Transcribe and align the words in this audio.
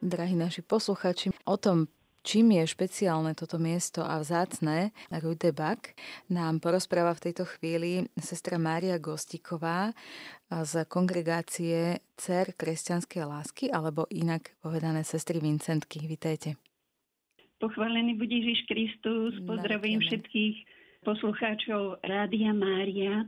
Drahí 0.00 0.32
naši 0.32 0.64
posluchači, 0.64 1.30
o 1.44 1.56
tom, 1.56 1.86
Čím 2.20 2.52
je 2.52 2.68
špeciálne 2.68 3.32
toto 3.32 3.56
miesto 3.56 4.04
a 4.04 4.20
vzácne, 4.20 4.92
Rudebak, 5.08 5.96
nám 6.28 6.60
porozpráva 6.60 7.16
v 7.16 7.32
tejto 7.32 7.48
chvíli 7.48 8.12
sestra 8.20 8.60
Mária 8.60 9.00
Gostiková 9.00 9.96
z 10.52 10.84
kongregácie 10.84 12.04
Cer 12.20 12.52
kresťanskej 12.60 13.24
lásky, 13.24 13.64
alebo 13.72 14.04
inak 14.12 14.52
povedané 14.60 15.00
sestry 15.00 15.40
Vincentky. 15.40 16.04
Vítajte. 16.04 16.60
Pochválený 17.56 18.20
bude 18.20 18.36
Ježiš 18.36 18.68
Kristus, 18.68 19.40
pozdravujem 19.48 20.04
všetkých 20.04 20.54
poslucháčov 21.08 22.04
Rádia 22.04 22.52
Mária 22.52 23.24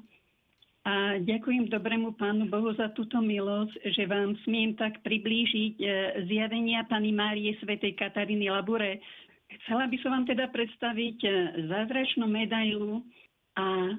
a 0.82 1.14
ďakujem 1.22 1.70
dobrému 1.70 2.18
Pánu 2.18 2.50
Bohu 2.50 2.74
za 2.74 2.90
túto 2.90 3.22
milosť, 3.22 3.70
že 3.94 4.02
vám 4.02 4.34
smiem 4.42 4.74
tak 4.74 4.98
priblížiť 5.06 5.74
e, 5.78 5.86
zjavenia 6.26 6.82
Pani 6.90 7.14
Márie 7.14 7.54
Svetej 7.62 7.94
Kataríny 7.94 8.50
Labure. 8.50 8.98
Chcela 9.62 9.87
by 9.87 9.96
som 10.02 10.10
vám 10.10 10.26
teda 10.26 10.50
predstaviť 10.50 11.18
e, 11.23 11.30
zázračnú 11.70 12.26
medailu 12.26 12.98
a 13.54 13.95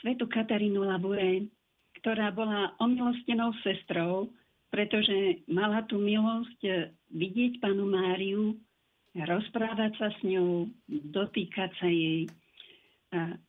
Svetu 0.00 0.24
Katarínu 0.24 0.80
Labure, 0.80 1.52
ktorá 2.00 2.32
bola 2.32 2.72
omilostenou 2.80 3.52
sestrou, 3.60 4.32
pretože 4.72 5.44
mala 5.52 5.84
tú 5.84 6.00
milosť 6.00 6.60
e, 6.64 6.96
vidieť 7.12 7.60
Panu 7.60 7.84
Máriu, 7.92 8.56
rozprávať 9.12 10.00
sa 10.00 10.08
s 10.08 10.18
ňou, 10.24 10.64
dotýkať 11.12 11.76
sa 11.76 11.92
jej. 11.92 12.24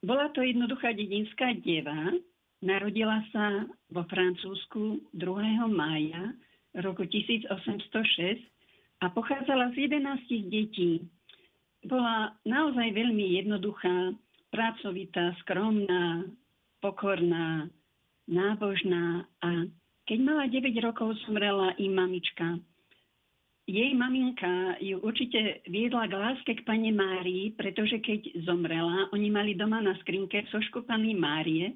Bola 0.03 0.27
to 0.35 0.43
jednoduchá 0.43 0.91
dedinská 0.91 1.55
deva, 1.63 2.11
Narodila 2.63 3.19
sa 3.35 3.67
vo 3.91 4.07
Francúzsku 4.07 5.11
2. 5.11 5.67
mája 5.67 6.31
roku 6.79 7.03
1806 7.03 8.39
a 9.03 9.11
pochádzala 9.11 9.75
z 9.75 9.91
11 9.91 10.47
detí. 10.47 11.03
Bola 11.83 12.31
naozaj 12.47 12.87
veľmi 12.95 13.35
jednoduchá, 13.35 14.15
pracovitá, 14.47 15.35
skromná, 15.43 16.23
pokorná, 16.79 17.67
nábožná 18.31 19.27
a 19.43 19.67
keď 20.07 20.19
mala 20.23 20.47
9 20.47 20.63
rokov, 20.87 21.19
zomrela 21.27 21.75
i 21.75 21.91
mamička. 21.91 22.63
Jej 23.67 23.91
maminka 23.91 24.79
ju 24.79 25.03
určite 25.03 25.67
viedla 25.67 26.07
k 26.07 26.15
láske 26.15 26.51
k 26.55 26.63
pane 26.63 26.95
Márii, 26.95 27.51
pretože 27.59 27.99
keď 27.99 28.47
zomrela, 28.47 29.11
oni 29.11 29.27
mali 29.27 29.51
doma 29.51 29.83
na 29.83 29.99
skrinke 29.99 30.47
sošku 30.47 30.87
pani 30.87 31.11
Márie, 31.11 31.75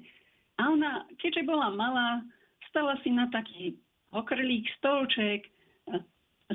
a 0.58 0.62
ona, 0.74 1.06
keďže 1.22 1.46
bola 1.46 1.70
malá, 1.70 2.22
stala 2.68 2.98
si 3.06 3.14
na 3.14 3.30
taký 3.30 3.78
okrlík 4.10 4.66
stolček, 4.78 5.46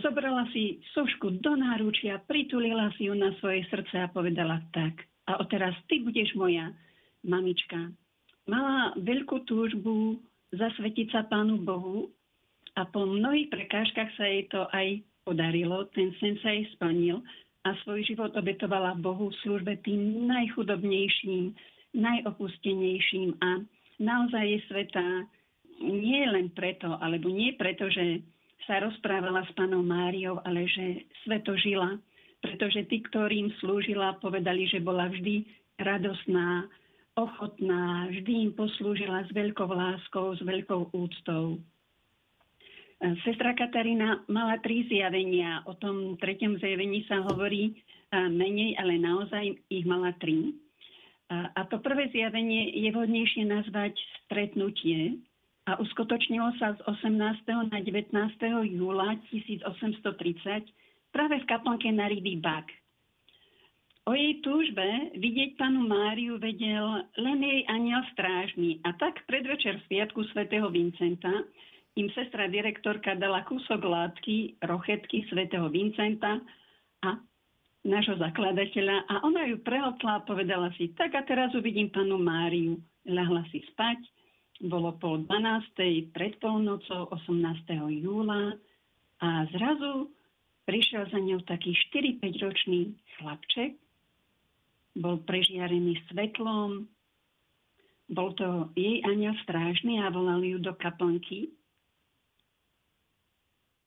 zobrala 0.01 0.49
si 0.51 0.81
sošku 0.91 1.39
do 1.39 1.53
náručia, 1.55 2.19
pritulila 2.25 2.91
si 2.97 3.07
ju 3.07 3.15
na 3.15 3.31
svoje 3.39 3.63
srdce 3.69 4.03
a 4.03 4.11
povedala 4.11 4.59
tak. 4.73 5.05
A 5.29 5.39
odteraz 5.39 5.77
ty 5.87 6.03
budeš 6.03 6.35
moja 6.35 6.73
mamička. 7.23 7.93
Mala 8.49 8.91
veľkú 8.99 9.47
túžbu 9.47 10.19
zasvetiť 10.51 11.15
sa 11.15 11.23
Pánu 11.23 11.63
Bohu 11.63 12.11
a 12.75 12.83
po 12.83 13.07
mnohých 13.07 13.47
prekážkach 13.47 14.11
sa 14.19 14.27
jej 14.27 14.49
to 14.51 14.67
aj 14.75 14.99
podarilo. 15.23 15.87
Ten 15.95 16.11
sen 16.19 16.35
sa 16.43 16.51
jej 16.51 16.67
splnil 16.75 17.23
a 17.63 17.71
svoj 17.85 18.03
život 18.03 18.35
obetovala 18.35 18.99
Bohu 18.99 19.31
v 19.31 19.39
službe 19.47 19.79
tým 19.87 20.27
najchudobnejším, 20.27 21.55
najopustenejším 21.95 23.39
a 23.39 23.63
naozaj 24.03 24.43
je 24.43 24.59
sveta 24.67 25.05
nie 25.79 26.23
len 26.27 26.51
preto, 26.51 26.99
alebo 26.99 27.31
nie 27.31 27.55
preto, 27.55 27.87
že 27.89 28.21
sa 28.67 28.79
rozprávala 28.79 29.43
s 29.43 29.51
panou 29.55 29.83
Máriou, 29.83 30.39
ale 30.47 30.67
že 30.67 31.03
sveto 31.23 31.55
žila, 31.59 31.99
pretože 32.39 32.87
tí, 32.87 33.03
ktorým 33.03 33.51
slúžila, 33.59 34.19
povedali, 34.23 34.67
že 34.67 34.79
bola 34.79 35.11
vždy 35.11 35.43
radosná, 35.79 36.67
ochotná, 37.15 38.07
vždy 38.09 38.49
im 38.49 38.51
poslúžila 38.55 39.27
s 39.27 39.31
veľkou 39.35 39.69
láskou, 39.69 40.33
s 40.35 40.41
veľkou 40.41 40.95
úctou. 40.95 41.59
Sestra 43.27 43.51
Katarína 43.51 44.23
mala 44.31 44.63
tri 44.63 44.87
zjavenia. 44.87 45.67
O 45.67 45.75
tom 45.75 46.15
treťom 46.15 46.55
zjavení 46.63 47.03
sa 47.03 47.19
hovorí 47.27 47.75
menej, 48.15 48.79
ale 48.79 48.95
naozaj 48.95 49.59
ich 49.67 49.83
mala 49.83 50.15
tri. 50.23 50.55
A 51.53 51.61
to 51.69 51.81
prvé 51.81 52.09
zjavenie 52.13 52.73
je 52.73 52.89
vhodnejšie 52.93 53.43
nazvať 53.49 53.97
stretnutie 54.25 55.17
a 55.63 55.79
uskutočnilo 55.79 56.53
sa 56.59 56.75
z 56.75 56.79
18. 56.85 57.71
na 57.71 57.79
19. 57.79 58.13
júla 58.75 59.15
1830 59.31 60.03
práve 61.15 61.35
v 61.39 61.45
kaplnke 61.47 61.89
na 61.93 62.11
Rybý 62.11 62.43
Bak. 62.43 62.67
O 64.03 64.11
jej 64.11 64.43
túžbe 64.43 65.15
vidieť 65.15 65.55
panu 65.55 65.87
Máriu 65.87 66.35
vedel 66.35 67.07
len 67.15 67.39
jej 67.39 67.63
aniel 67.71 68.03
strážny 68.11 68.83
a 68.83 68.91
tak 68.99 69.23
predvečer 69.23 69.79
sviatku 69.87 70.27
svätého 70.35 70.67
Vincenta 70.67 71.31
im 71.95 72.11
sestra 72.11 72.51
direktorka 72.51 73.15
dala 73.15 73.47
kúsok 73.47 73.79
látky, 73.79 74.59
rochetky 74.59 75.23
svätého 75.31 75.71
Vincenta 75.71 76.43
a 77.07 77.15
nášho 77.83 78.15
zakladateľa 78.15 79.11
a 79.11 79.13
ona 79.27 79.43
ju 79.51 79.59
prehltla 79.59 80.19
a 80.19 80.25
povedala 80.25 80.71
si, 80.79 80.95
tak 80.95 81.15
a 81.15 81.21
teraz 81.27 81.51
uvidím 81.51 81.91
panu 81.91 82.15
Máriu. 82.15 82.79
Ľahla 83.03 83.43
si 83.51 83.59
spať, 83.75 83.99
bolo 84.63 84.95
pol 84.95 85.27
12. 85.27 86.15
pred 86.15 86.39
polnocou 86.39 87.11
18. 87.11 87.67
júla 87.99 88.55
a 89.19 89.29
zrazu 89.51 90.07
prišiel 90.63 91.11
za 91.11 91.19
ňou 91.19 91.43
taký 91.43 91.75
4-5 91.91 92.43
ročný 92.47 92.81
chlapček, 93.19 93.75
bol 94.95 95.19
prežiarený 95.27 95.99
svetlom, 96.07 96.87
bol 98.07 98.29
to 98.39 98.71
jej 98.79 99.03
aniel 99.03 99.35
strážny 99.43 99.99
a 99.99 100.07
volali 100.07 100.55
ju 100.55 100.59
do 100.63 100.71
kaplnky 100.79 101.51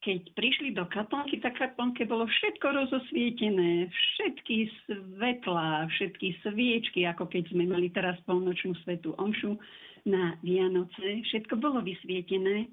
keď 0.06 0.38
prišli 0.38 0.70
do 0.70 0.86
kaplnky, 0.86 1.42
tak 1.42 1.58
kaplnke 1.58 2.06
bolo 2.06 2.30
všetko 2.30 2.62
rozosvietené, 2.62 3.90
všetky 3.90 4.70
svetlá, 4.86 5.90
všetky 5.90 6.38
sviečky, 6.46 7.02
ako 7.10 7.26
keď 7.26 7.50
sme 7.50 7.66
mali 7.66 7.90
teraz 7.90 8.14
polnočnú 8.22 8.78
svetú 8.86 9.18
omšu 9.18 9.58
na 10.06 10.38
Vianoce, 10.46 11.26
všetko 11.26 11.58
bolo 11.58 11.82
vysvietené. 11.82 12.70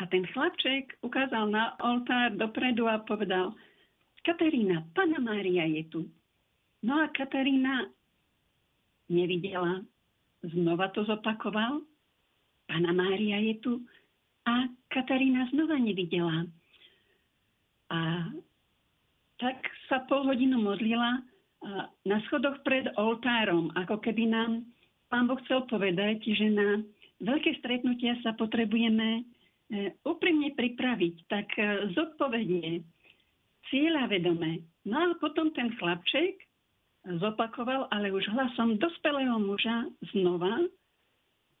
A 0.00 0.08
ten 0.12 0.28
chlapček 0.28 1.00
ukázal 1.00 1.48
na 1.48 1.80
oltár 1.80 2.36
dopredu 2.36 2.84
a 2.92 3.00
povedal, 3.00 3.56
Katarína, 4.20 4.84
Pana 4.92 5.16
Mária 5.16 5.64
je 5.64 5.88
tu. 5.88 6.00
No 6.84 7.00
a 7.00 7.08
Katarína 7.08 7.88
nevidela, 9.08 9.80
znova 10.44 10.92
to 10.92 11.08
zopakoval, 11.08 11.80
Pana 12.68 12.92
Mária 12.92 13.40
je 13.48 13.54
tu 13.64 13.72
a 14.46 14.68
Katarína 14.90 15.48
znova 15.52 15.76
nevidela. 15.76 16.46
A 17.90 18.30
tak 19.40 19.56
sa 19.88 20.04
pol 20.06 20.24
hodinu 20.28 20.60
modlila 20.60 21.24
na 22.08 22.18
schodoch 22.28 22.60
pred 22.64 22.88
oltárom, 22.96 23.68
ako 23.76 24.00
keby 24.00 24.30
nám 24.30 24.64
pán 25.12 25.28
Boh 25.28 25.36
chcel 25.44 25.66
povedať, 25.68 26.22
že 26.24 26.46
na 26.48 26.80
veľké 27.20 27.60
stretnutia 27.60 28.16
sa 28.24 28.32
potrebujeme 28.32 29.20
e, 29.20 29.22
úprimne 30.08 30.56
pripraviť, 30.56 31.14
tak 31.28 31.52
e, 31.58 31.92
zodpovedne, 31.92 32.80
cieľa 33.68 34.08
vedome. 34.08 34.64
No 34.88 34.96
a 34.96 35.06
potom 35.20 35.52
ten 35.52 35.68
chlapček 35.76 36.40
zopakoval, 37.20 37.92
ale 37.92 38.08
už 38.14 38.24
hlasom 38.32 38.80
dospelého 38.80 39.36
muža 39.36 39.88
znova 40.16 40.64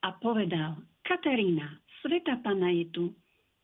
a 0.00 0.08
povedal, 0.22 0.80
Katarína, 1.04 1.76
Sveta 2.00 2.40
Pana 2.40 2.72
je 2.72 2.86
tu. 2.90 3.04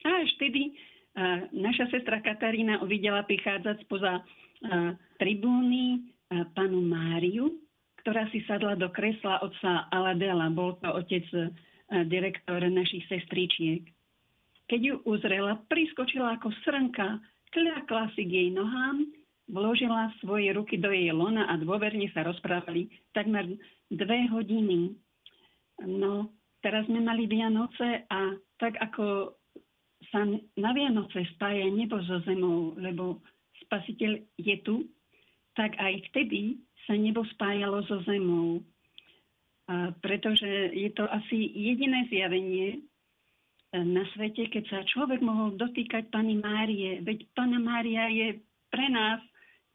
A 0.05 0.23
až 0.23 0.31
vtedy 0.37 0.73
uh, 0.73 1.49
naša 1.53 1.91
sestra 1.91 2.21
Katarína 2.21 2.85
uvidela 2.85 3.25
prichádzať 3.25 3.85
spoza 3.89 4.21
uh, 4.21 4.93
tribúny 5.19 6.01
uh, 6.31 6.47
panu 6.53 6.85
Máriu, 6.85 7.59
ktorá 8.05 8.31
si 8.31 8.45
sadla 8.47 8.79
do 8.79 8.87
kresla 8.95 9.43
otca 9.43 9.91
Aladela. 9.91 10.47
Bol 10.47 10.79
to 10.79 10.95
otec 10.95 11.27
direktor 12.07 12.63
našich 12.67 13.07
sestričiek. 13.07 13.83
Keď 14.67 14.81
ju 14.83 14.95
uzrela, 15.07 15.59
priskočila 15.71 16.39
ako 16.39 16.51
srnka, 16.67 17.23
kľakla 17.55 18.11
si 18.19 18.27
k 18.27 18.31
jej 18.31 18.51
nohám, 18.51 19.07
vložila 19.47 20.11
svoje 20.19 20.51
ruky 20.51 20.79
do 20.83 20.91
jej 20.91 21.15
lona 21.15 21.47
a 21.47 21.55
dôverne 21.55 22.11
sa 22.11 22.27
rozprávali 22.27 22.91
takmer 23.15 23.55
dve 23.87 24.27
hodiny. 24.27 24.99
No, 25.87 26.35
teraz 26.61 26.87
sme 26.87 27.01
mali 27.03 27.29
Vianoce 27.29 28.07
a 28.09 28.37
tak 28.57 28.77
ako 28.81 29.37
sa 30.13 30.23
na 30.57 30.71
Vianoce 30.77 31.27
spája 31.35 31.67
nebo 31.69 31.99
so 32.05 32.23
zemou, 32.23 32.77
lebo 32.79 33.21
spasiteľ 33.67 34.13
je 34.39 34.57
tu, 34.63 34.87
tak 35.57 35.75
aj 35.81 36.13
vtedy 36.13 36.61
sa 36.87 36.95
nebo 36.95 37.25
spájalo 37.37 37.83
so 37.89 37.99
zemou. 38.07 38.63
A 39.67 39.91
pretože 39.99 40.71
je 40.73 40.91
to 40.95 41.05
asi 41.11 41.51
jediné 41.51 42.07
zjavenie, 42.07 42.87
na 43.75 44.07
svete, 44.15 44.49
keď 44.49 44.65
sa 44.71 44.81
človek 44.89 45.21
mohol 45.21 45.59
dotýkať 45.59 46.09
Pani 46.09 46.39
Márie. 46.39 47.03
Veď 47.03 47.29
Pana 47.37 47.61
Mária 47.61 48.09
je 48.09 48.41
pre 48.73 48.87
nás 48.89 49.21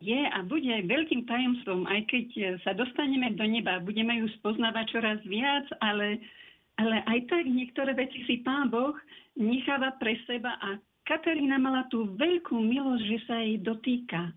je 0.01 0.17
a 0.17 0.41
bude 0.41 0.71
veľkým 0.89 1.29
tajomstvom, 1.29 1.85
aj 1.85 2.09
keď 2.09 2.27
sa 2.65 2.73
dostaneme 2.73 3.37
do 3.37 3.45
neba, 3.45 3.77
budeme 3.77 4.17
ju 4.17 4.27
spoznávať 4.41 4.97
čoraz 4.97 5.19
viac, 5.29 5.69
ale, 5.77 6.17
ale 6.81 7.05
aj 7.05 7.29
tak 7.29 7.45
niektoré 7.45 7.93
veci 7.93 8.25
si 8.25 8.41
Pán 8.41 8.73
Boh 8.73 8.97
necháva 9.37 9.93
pre 10.01 10.17
seba 10.25 10.57
a 10.57 10.81
Katarína 11.05 11.61
mala 11.61 11.85
tú 11.93 12.09
veľkú 12.17 12.57
milosť, 12.57 13.03
že 13.05 13.17
sa 13.29 13.35
jej 13.41 13.57
dotýka. 13.61 14.33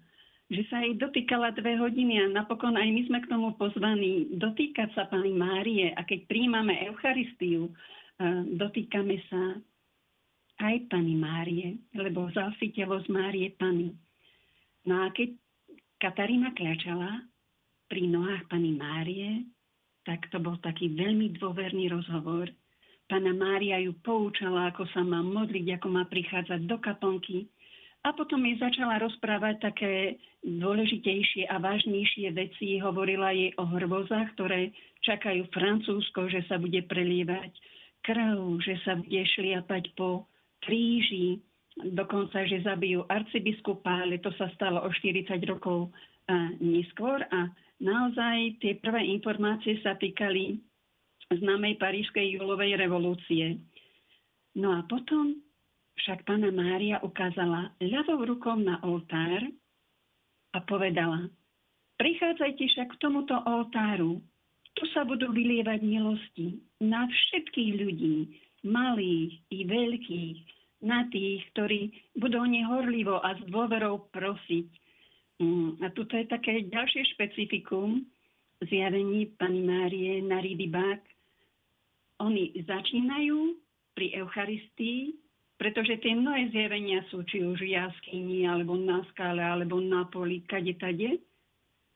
Že 0.52 0.62
sa 0.69 0.76
jej 0.85 0.94
dotýkala 1.00 1.56
dve 1.56 1.81
hodiny 1.81 2.20
a 2.20 2.29
napokon 2.29 2.76
aj 2.76 2.88
my 2.88 3.02
sme 3.08 3.19
k 3.25 3.31
tomu 3.32 3.56
pozvaní 3.56 4.29
dotýkať 4.37 4.93
sa 4.93 5.08
Pani 5.08 5.32
Márie 5.32 5.93
a 5.96 6.05
keď 6.05 6.29
príjmame 6.29 6.85
Eucharistiu, 6.88 7.73
dotýkame 8.61 9.17
sa 9.32 9.43
aj 10.61 10.88
Pani 10.93 11.17
Márie, 11.17 11.81
lebo 11.96 12.29
vzal 12.29 12.52
si 12.61 12.73
telo 12.76 13.00
z 13.00 13.08
Márie 13.08 13.56
Pani. 13.56 13.93
No 14.85 15.08
a 15.08 15.12
keď 15.17 15.32
Katarína 16.00 16.52
kľačala 16.52 17.25
pri 17.88 18.05
nohách 18.08 18.44
Pani 18.52 18.73
Márie, 18.76 19.49
tak 20.05 20.29
to 20.31 20.39
bol 20.41 20.56
taký 20.61 20.93
veľmi 20.93 21.37
dôverný 21.41 21.89
rozhovor. 21.89 22.49
Pana 23.09 23.37
Mária 23.37 23.81
ju 23.85 23.93
poučala, 24.01 24.73
ako 24.73 24.89
sa 24.93 25.05
má 25.05 25.21
modliť, 25.21 25.77
ako 25.77 25.89
má 25.93 26.09
prichádzať 26.09 26.61
do 26.65 26.77
kaponky. 26.81 27.49
A 28.05 28.12
potom 28.12 28.45
jej 28.45 28.61
začala 28.61 29.01
rozprávať 29.01 29.65
také 29.65 30.21
dôležitejšie 30.45 31.49
a 31.49 31.56
vážnejšie 31.56 32.37
veci. 32.37 32.77
Hovorila 32.77 33.33
jej 33.33 33.56
o 33.56 33.65
hrvozách, 33.65 34.37
ktoré 34.37 34.77
čakajú 35.05 35.49
Francúzsko, 35.53 36.29
že 36.29 36.45
sa 36.45 36.61
bude 36.61 36.85
prelievať 36.85 37.53
krv, 38.05 38.61
že 38.61 38.77
sa 38.85 39.01
bude 39.01 39.25
šliapať 39.25 39.97
po 39.97 40.29
kríži, 40.61 41.41
dokonca, 41.97 42.45
že 42.45 42.61
zabijú 42.61 43.09
arcibiskupa, 43.09 44.05
ale 44.05 44.21
to 44.21 44.29
sa 44.37 44.53
stalo 44.53 44.85
o 44.85 44.89
40 44.93 45.41
rokov 45.49 45.89
neskôr 46.61 47.25
a 47.33 47.49
naozaj 47.84 48.58
tie 48.64 48.81
prvé 48.81 49.04
informácie 49.12 49.78
sa 49.84 49.94
týkali 50.00 50.58
známej 51.28 51.76
parížskej 51.76 52.40
júlovej 52.40 52.81
revolúcie. 52.81 53.60
No 54.56 54.72
a 54.72 54.82
potom 54.88 55.44
však 56.00 56.26
pána 56.26 56.50
Mária 56.50 56.98
ukázala 57.04 57.70
ľavou 57.78 58.25
rukou 58.26 58.56
na 58.58 58.82
oltár 58.82 59.44
a 60.54 60.58
povedala, 60.62 61.31
prichádzajte 61.98 62.64
však 62.70 62.88
k 62.94 63.00
tomuto 63.02 63.34
oltáru, 63.46 64.22
tu 64.75 64.82
sa 64.90 65.06
budú 65.06 65.31
vylievať 65.31 65.81
milosti 65.86 66.58
na 66.82 67.06
všetkých 67.06 67.72
ľudí, 67.78 68.16
malých 68.66 69.32
i 69.54 69.58
veľkých, 69.62 70.38
na 70.82 71.06
tých, 71.08 71.46
ktorí 71.54 71.94
budú 72.19 72.42
o 72.42 72.48
ne 72.48 72.66
horlivo 72.66 73.22
a 73.22 73.38
s 73.38 73.42
dôverou 73.48 74.10
prosiť. 74.10 74.69
Mm, 75.42 75.82
a 75.82 75.90
tuto 75.90 76.14
je 76.14 76.31
také 76.31 76.62
ďalšie 76.70 77.02
špecifikum 77.16 78.06
zjavení 78.62 79.34
pani 79.34 79.66
Márie 79.66 80.22
na 80.22 80.38
Rydibák. 80.38 81.02
Oni 82.22 82.54
začínajú 82.62 83.58
pri 83.98 84.14
Eucharistii, 84.22 85.19
pretože 85.58 85.98
tie 86.02 86.14
mnohé 86.14 86.50
zjavenia 86.54 87.02
sú 87.10 87.26
či 87.26 87.42
už 87.42 87.58
v 87.62 87.75
jaskyni, 87.75 88.46
alebo 88.46 88.78
na 88.78 89.02
skále, 89.10 89.42
alebo 89.42 89.82
na 89.82 90.06
poli, 90.06 90.46
kade 90.46 90.78
tade. 90.78 91.19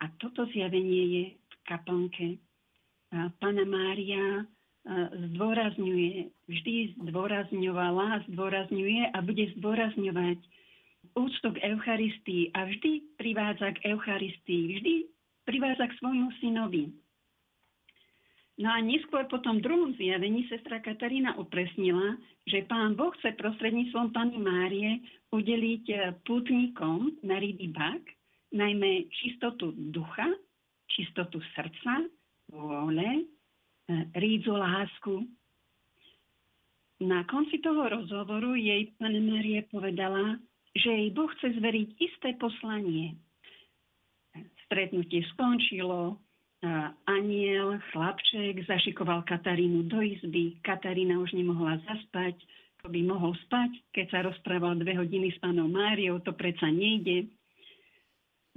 A 0.02 0.10
toto 0.18 0.46
zjavenie 0.50 1.02
je 1.06 1.24
v 1.34 1.56
kaplnke. 1.66 2.28
Pana 3.38 3.64
Mária 3.66 4.46
zdôrazňuje, 5.32 6.30
vždy 6.48 6.74
zdôrazňovala, 7.06 8.26
zdôrazňuje 8.30 9.10
a 9.14 9.18
bude 9.20 9.44
zdôrazňovať 9.58 10.38
úctu 11.14 11.54
k 11.54 11.62
Eucharistii 11.62 12.50
a 12.52 12.66
vždy 12.68 13.16
privádza 13.16 13.72
k 13.76 13.92
Eucharistii, 13.94 14.62
vždy 14.76 14.94
privádza 15.48 15.88
k 15.88 15.96
svojmu 16.00 16.28
synovi. 16.40 16.92
No 18.58 18.74
a 18.74 18.82
neskôr 18.82 19.22
po 19.30 19.38
tom 19.38 19.62
druhom 19.62 19.94
zjavení 19.94 20.50
sestra 20.50 20.82
Katarína 20.82 21.38
upresnila, 21.38 22.18
že 22.42 22.66
pán 22.66 22.98
Boh 22.98 23.14
chce 23.14 23.38
prostredníctvom 23.38 24.10
pani 24.10 24.34
Márie 24.34 24.98
udeliť 25.30 25.84
e, 25.86 25.96
pútnikom 26.26 27.22
na 27.22 27.38
Rydibak 27.38 28.02
najmä 28.50 29.06
čistotu 29.14 29.70
ducha, 29.94 30.26
čistotu 30.90 31.38
srdca, 31.54 32.10
vôle, 32.50 33.22
e, 33.22 33.24
rídzu 34.18 34.58
lásku. 34.58 35.22
Na 36.98 37.22
konci 37.30 37.62
toho 37.62 37.86
rozhovoru 37.86 38.58
jej 38.58 38.90
pani 38.98 39.22
Marie 39.22 39.62
povedala, 39.70 40.34
že 40.76 40.90
jej 40.90 41.10
Boh 41.14 41.30
chce 41.38 41.56
zveriť 41.56 41.88
isté 42.00 42.28
poslanie. 42.36 43.16
Stretnutie 44.68 45.24
skončilo, 45.32 46.20
aniel, 47.06 47.78
chlapček, 47.92 48.66
zašikoval 48.66 49.22
Katarínu 49.24 49.86
do 49.86 50.02
izby. 50.02 50.58
Katarína 50.60 51.22
už 51.22 51.32
nemohla 51.32 51.78
zaspať. 51.86 52.36
To 52.82 52.86
by 52.86 53.00
mohol 53.02 53.34
spať, 53.48 53.74
keď 53.90 54.06
sa 54.10 54.18
rozprával 54.22 54.78
dve 54.78 54.94
hodiny 54.94 55.34
s 55.34 55.38
pánom 55.42 55.66
Máriou, 55.66 56.22
to 56.22 56.30
predsa 56.30 56.70
nejde. 56.70 57.26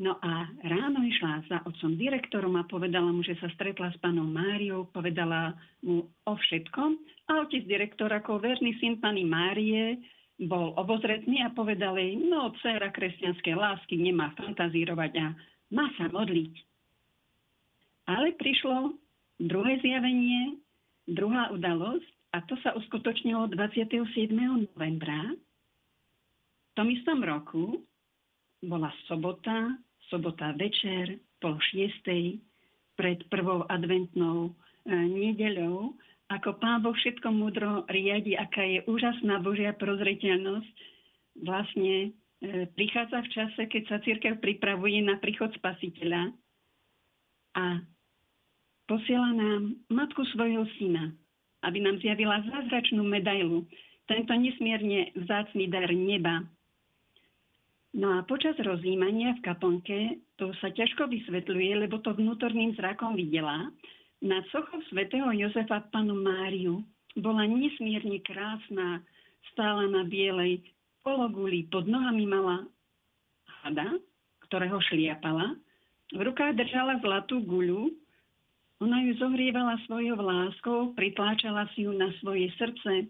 No 0.02 0.18
a 0.18 0.50
ráno 0.66 1.06
išla 1.06 1.46
za 1.46 1.58
otcom 1.66 1.94
direktorom 1.94 2.58
a 2.58 2.66
povedala 2.66 3.14
mu, 3.14 3.22
že 3.22 3.38
sa 3.38 3.50
stretla 3.54 3.94
s 3.94 3.98
pánom 4.02 4.30
Máriou, 4.30 4.90
povedala 4.90 5.54
mu 5.86 6.10
o 6.26 6.34
všetkom. 6.34 6.90
A 7.30 7.46
otec 7.46 7.66
direktor 7.70 8.10
ako 8.10 8.42
verný 8.42 8.78
syn 8.82 8.98
pani 8.98 9.26
Márie 9.26 10.02
bol 10.42 10.74
obozretný 10.74 11.46
a 11.46 11.54
povedal 11.54 12.02
jej, 12.02 12.18
no 12.18 12.50
dcera 12.58 12.90
kresťanskej 12.90 13.54
lásky 13.54 13.96
nemá 14.02 14.34
fantazírovať 14.34 15.12
a 15.22 15.28
má 15.70 15.86
sa 15.98 16.10
modliť. 16.10 16.54
Ale 18.10 18.34
prišlo 18.36 18.98
druhé 19.38 19.78
zjavenie, 19.86 20.58
druhá 21.06 21.54
udalosť 21.54 22.10
a 22.34 22.42
to 22.50 22.58
sa 22.66 22.74
uskutočnilo 22.74 23.54
27. 23.54 24.34
novembra. 24.34 25.38
V 26.72 26.72
tom 26.74 26.88
istom 26.90 27.22
roku 27.22 27.86
bola 28.66 28.90
sobota, 29.06 29.78
sobota 30.10 30.58
večer, 30.58 31.22
pol 31.38 31.58
šiestej, 31.72 32.42
pred 32.96 33.22
prvou 33.34 33.66
adventnou 33.70 34.52
e, 34.86 34.94
nedeľou, 34.94 35.98
ako 36.32 36.56
Pán 36.64 36.80
Boh 36.80 36.96
všetko 36.96 37.28
múdro 37.28 37.84
riadi, 37.92 38.40
aká 38.40 38.64
je 38.64 38.80
úžasná 38.88 39.44
Božia 39.44 39.76
prozreteľnosť, 39.76 40.74
vlastne 41.44 41.96
e, 42.08 42.70
prichádza 42.72 43.20
v 43.20 43.32
čase, 43.36 43.62
keď 43.68 43.84
sa 43.92 43.98
církev 44.00 44.40
pripravuje 44.40 45.04
na 45.04 45.20
príchod 45.20 45.52
spasiteľa 45.60 46.32
a 47.60 47.84
posiela 48.88 49.36
nám 49.36 49.76
matku 49.92 50.24
svojho 50.32 50.64
syna, 50.80 51.12
aby 51.68 51.84
nám 51.84 52.00
zjavila 52.00 52.40
zázračnú 52.48 53.04
medailu, 53.04 53.68
tento 54.08 54.32
nesmierne 54.32 55.12
vzácný 55.20 55.68
dar 55.68 55.92
neba, 55.92 56.48
No 57.92 58.16
a 58.16 58.24
počas 58.24 58.56
rozjímania 58.56 59.36
v 59.36 59.44
kaponke 59.44 60.24
to 60.40 60.56
sa 60.64 60.72
ťažko 60.72 61.12
vysvetľuje, 61.12 61.76
lebo 61.76 62.00
to 62.00 62.16
vnútorným 62.16 62.72
zrakom 62.80 63.20
videla. 63.20 63.68
Nad 64.22 64.46
sochou 64.54 64.78
svätého 64.94 65.34
Jozefa 65.34 65.82
panu 65.90 66.14
Máriu 66.14 66.86
bola 67.18 67.50
nesmierne 67.50 68.22
krásna, 68.22 69.02
stála 69.54 69.90
na 69.90 70.06
bielej 70.06 70.62
pologuli, 71.02 71.66
pod 71.74 71.90
nohami 71.90 72.30
mala 72.30 72.70
hada, 73.66 73.98
ktorého 74.46 74.78
šliapala, 74.86 75.58
v 76.12 76.22
rukách 76.22 76.54
držala 76.54 77.00
zlatú 77.02 77.42
guľu, 77.42 77.90
ona 78.84 78.98
ju 79.06 79.18
zohrievala 79.18 79.80
svojou 79.86 80.20
láskou, 80.20 80.80
pritláčala 80.98 81.70
si 81.74 81.86
ju 81.88 81.94
na 81.96 82.12
svoje 82.20 82.50
srdce 82.60 83.08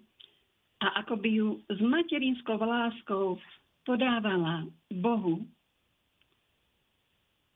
a 0.84 0.88
ako 1.02 1.18
by 1.18 1.30
ju 1.32 1.48
s 1.72 1.80
materinskou 1.80 2.60
láskou 2.60 3.42
podávala 3.88 4.70
Bohu 4.92 5.42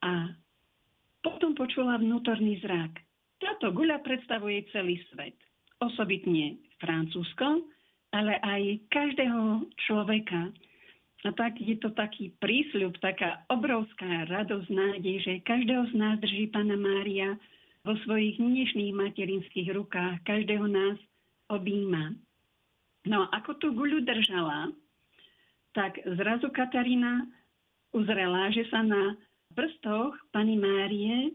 a 0.01 0.33
potom 1.21 1.53
počula 1.53 2.01
vnútorný 2.01 2.57
zrak. 2.62 3.04
Táto 3.46 3.70
guľa 3.70 4.02
predstavuje 4.02 4.66
celý 4.74 4.98
svet, 5.14 5.38
osobitne 5.78 6.58
Francúzsko, 6.82 7.62
ale 8.10 8.42
aj 8.42 8.90
každého 8.90 9.70
človeka. 9.86 10.50
A 11.25 11.30
tak 11.30 11.62
je 11.62 11.78
to 11.78 11.94
taký 11.94 12.34
prísľub, 12.42 12.98
taká 13.06 13.46
obrovská 13.54 14.25
radosť, 14.25 14.70
nádej, 14.74 15.16
že 15.22 15.46
každého 15.46 15.90
z 15.90 15.94
nás 15.94 16.18
drží 16.25 16.50
Pana 16.50 16.74
Mária 16.74 17.38
vo 17.86 17.94
svojich 18.02 18.42
dnešných 18.42 18.98
materinských 18.98 19.70
rukách, 19.78 20.25
každého 20.25 20.66
nás 20.66 20.98
objíma. 21.54 22.18
No 23.06 23.30
ako 23.30 23.62
tú 23.62 23.78
guľu 23.78 24.02
držala, 24.02 24.74
tak 25.78 26.02
zrazu 26.02 26.50
Katarína 26.50 27.30
uzrela, 27.94 28.50
že 28.50 28.66
sa 28.74 28.82
na 28.82 29.14
prstoch 29.54 30.18
pani 30.34 30.58
Márie 30.58 31.30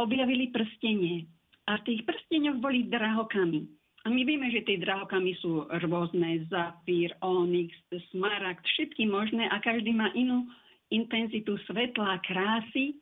objavili 0.00 0.48
prstenie. 0.48 1.28
A 1.70 1.78
v 1.78 1.86
tých 1.86 2.02
prsteňoch 2.02 2.58
boli 2.58 2.90
drahokamy. 2.90 3.70
A 4.02 4.10
my 4.10 4.26
vieme, 4.26 4.50
že 4.50 4.66
tie 4.66 4.82
drahokamy 4.82 5.38
sú 5.38 5.62
rôzne, 5.86 6.42
zafír, 6.50 7.14
onyx, 7.22 7.70
smaragd, 8.10 8.66
všetky 8.66 9.06
možné 9.06 9.46
a 9.46 9.62
každý 9.62 9.94
má 9.94 10.10
inú 10.18 10.50
intenzitu 10.90 11.54
svetla, 11.70 12.18
krásy. 12.26 12.98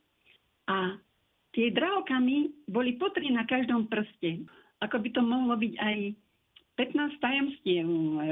A 0.69 0.93
tie 1.57 1.73
drahokamy 1.73 2.53
boli 2.69 3.01
potri 3.01 3.33
na 3.33 3.49
každom 3.49 3.89
prste. 3.89 4.45
Ako 4.85 5.01
by 5.01 5.09
to 5.09 5.21
mohlo 5.25 5.57
byť 5.57 5.73
aj 5.81 5.97
15 6.77 7.17
tajomstiev 7.17 7.87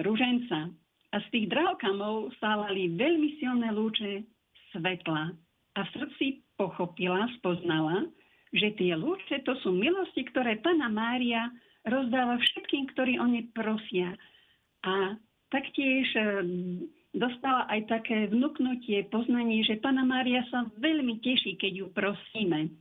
ruženca. 0.06 0.70
A 1.10 1.16
z 1.26 1.28
tých 1.34 1.50
drahokamov 1.50 2.38
sálali 2.38 2.94
veľmi 2.94 3.42
silné 3.42 3.74
lúče 3.74 4.22
svetla. 4.78 5.34
A 5.74 5.80
v 5.82 5.90
srdci 5.98 6.46
pochopila, 6.54 7.26
spoznala, 7.42 8.06
že 8.50 8.74
tie 8.78 8.98
lúče 8.98 9.46
to 9.46 9.54
sú 9.62 9.70
milosti, 9.74 10.26
ktoré 10.30 10.58
Pana 10.62 10.90
Mária 10.90 11.50
rozdáva 11.86 12.38
všetkým, 12.38 12.90
ktorí 12.94 13.22
o 13.22 13.28
ne 13.30 13.46
prosia. 13.54 14.18
A 14.84 15.16
taktiež 15.54 16.08
e, 16.16 16.22
dostala 17.14 17.66
aj 17.70 17.90
také 17.90 18.30
vnúknutie, 18.30 19.06
poznanie, 19.10 19.66
že 19.66 19.82
Pana 19.82 20.06
Mária 20.06 20.46
sa 20.50 20.66
veľmi 20.78 21.22
teší, 21.22 21.58
keď 21.58 21.74
ju 21.74 21.88
prosíme. 21.94 22.74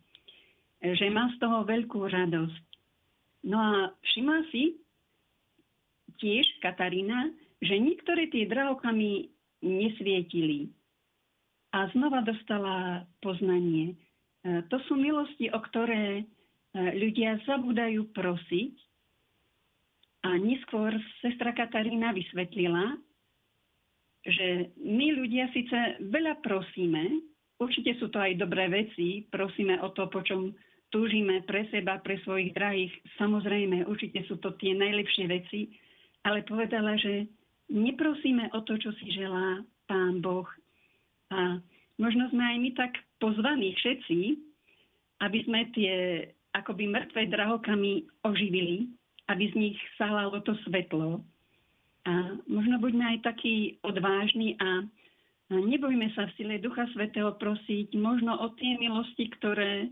Že 0.78 1.06
má 1.10 1.32
z 1.34 1.36
toho 1.42 1.66
veľkú 1.66 2.06
radosť. 2.06 2.64
No 3.48 3.58
a 3.58 3.72
všimla 4.02 4.40
si 4.50 4.78
tiež 6.18 6.46
Katarína, 6.62 7.34
že 7.62 7.78
niektoré 7.78 8.30
tie 8.30 8.46
drahokamy 8.46 9.30
nesvietili. 9.62 10.70
A 11.74 11.90
znova 11.92 12.22
dostala 12.24 13.04
poznanie. 13.20 13.98
E, 14.48 14.64
to 14.72 14.80
sú 14.88 14.96
milosti, 14.96 15.52
o 15.52 15.60
ktoré 15.60 16.20
e, 16.20 16.24
ľudia 16.96 17.36
zabúdajú 17.44 18.08
prosiť 18.16 18.74
a 20.24 20.40
neskôr 20.40 20.96
sestra 21.20 21.52
Katarína 21.52 22.16
vysvetlila, 22.16 22.96
že 24.24 24.72
my 24.80 25.14
ľudia 25.14 25.52
síce 25.52 26.00
veľa 26.00 26.40
prosíme, 26.40 27.22
určite 27.60 27.94
sú 28.00 28.08
to 28.08 28.18
aj 28.18 28.40
dobré 28.40 28.66
veci, 28.72 29.28
prosíme 29.28 29.78
o 29.84 29.92
to, 29.94 30.10
po 30.10 30.24
čom 30.24 30.52
túžime 30.88 31.44
pre 31.44 31.68
seba, 31.68 32.00
pre 32.00 32.18
svojich 32.24 32.56
drahých, 32.56 32.92
samozrejme, 33.20 33.84
určite 33.84 34.24
sú 34.24 34.40
to 34.40 34.56
tie 34.56 34.72
najlepšie 34.72 35.28
veci, 35.28 35.60
ale 36.24 36.42
povedala, 36.48 36.96
že 36.96 37.28
neprosíme 37.68 38.48
o 38.56 38.64
to, 38.64 38.80
čo 38.80 38.90
si 38.96 39.12
želá 39.12 39.62
Pán 39.86 40.24
Boh. 40.24 40.48
A 41.28 41.60
možno 42.00 42.32
sme 42.32 42.42
aj 42.42 42.56
my 42.58 42.70
tak 42.74 42.92
pozvaní 43.18 43.74
všetci, 43.74 44.18
aby 45.22 45.38
sme 45.44 45.60
tie 45.74 45.94
akoby 46.54 46.88
mŕtve 46.88 47.28
drahokamy 47.28 48.06
oživili, 48.24 48.88
aby 49.28 49.44
z 49.52 49.54
nich 49.54 49.78
salalo 50.00 50.40
to 50.40 50.56
svetlo. 50.66 51.20
A 52.08 52.12
možno 52.48 52.80
buďme 52.80 53.04
aj 53.04 53.18
takí 53.34 53.76
odvážni 53.84 54.56
a 54.56 54.86
nebojme 55.52 56.08
sa 56.16 56.24
v 56.28 56.34
sile 56.40 56.56
Ducha 56.56 56.88
Svetého 56.96 57.36
prosiť 57.36 57.92
možno 58.00 58.32
o 58.40 58.48
tie 58.56 58.80
milosti, 58.80 59.28
ktoré 59.36 59.84
e, 59.84 59.88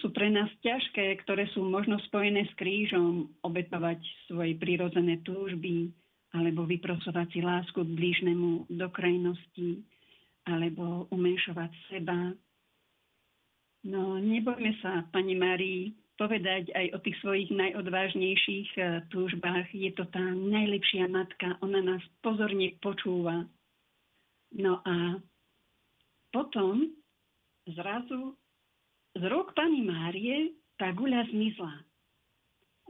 sú 0.00 0.12
pre 0.12 0.28
nás 0.28 0.52
ťažké, 0.60 1.24
ktoré 1.24 1.48
sú 1.56 1.64
možno 1.64 1.96
spojené 2.04 2.44
s 2.44 2.52
krížom, 2.60 3.32
obetovať 3.40 4.00
svoje 4.28 4.60
prírodzené 4.60 5.24
túžby, 5.24 5.88
alebo 6.36 6.68
vyprosovať 6.68 7.26
si 7.30 7.40
lásku 7.40 7.78
k 7.78 7.94
blížnemu 7.96 8.68
do 8.68 8.86
krajnosti, 8.90 9.80
alebo 10.44 11.08
umenšovať 11.12 11.70
seba. 11.88 12.32
No 13.84 14.16
nebojme 14.16 14.72
sa, 14.80 15.04
Pani 15.12 15.36
Márii, 15.36 15.92
povedať 16.14 16.70
aj 16.72 16.86
o 16.94 16.98
tých 17.02 17.16
svojich 17.20 17.50
najodvážnejších 17.50 18.68
e, 18.78 18.82
túžbách. 19.10 19.66
Je 19.74 19.90
to 19.98 20.06
tá 20.14 20.22
najlepšia 20.22 21.10
matka, 21.10 21.58
ona 21.58 21.82
nás 21.82 22.02
pozorne 22.22 22.78
počúva. 22.78 23.44
No 24.54 24.78
a 24.86 25.18
potom 26.30 26.94
zrazu 27.66 28.38
z 29.18 29.22
rúk 29.26 29.54
pani 29.58 29.82
Márie 29.82 30.54
tá 30.78 30.94
guľa 30.94 31.26
zmizla. 31.34 31.74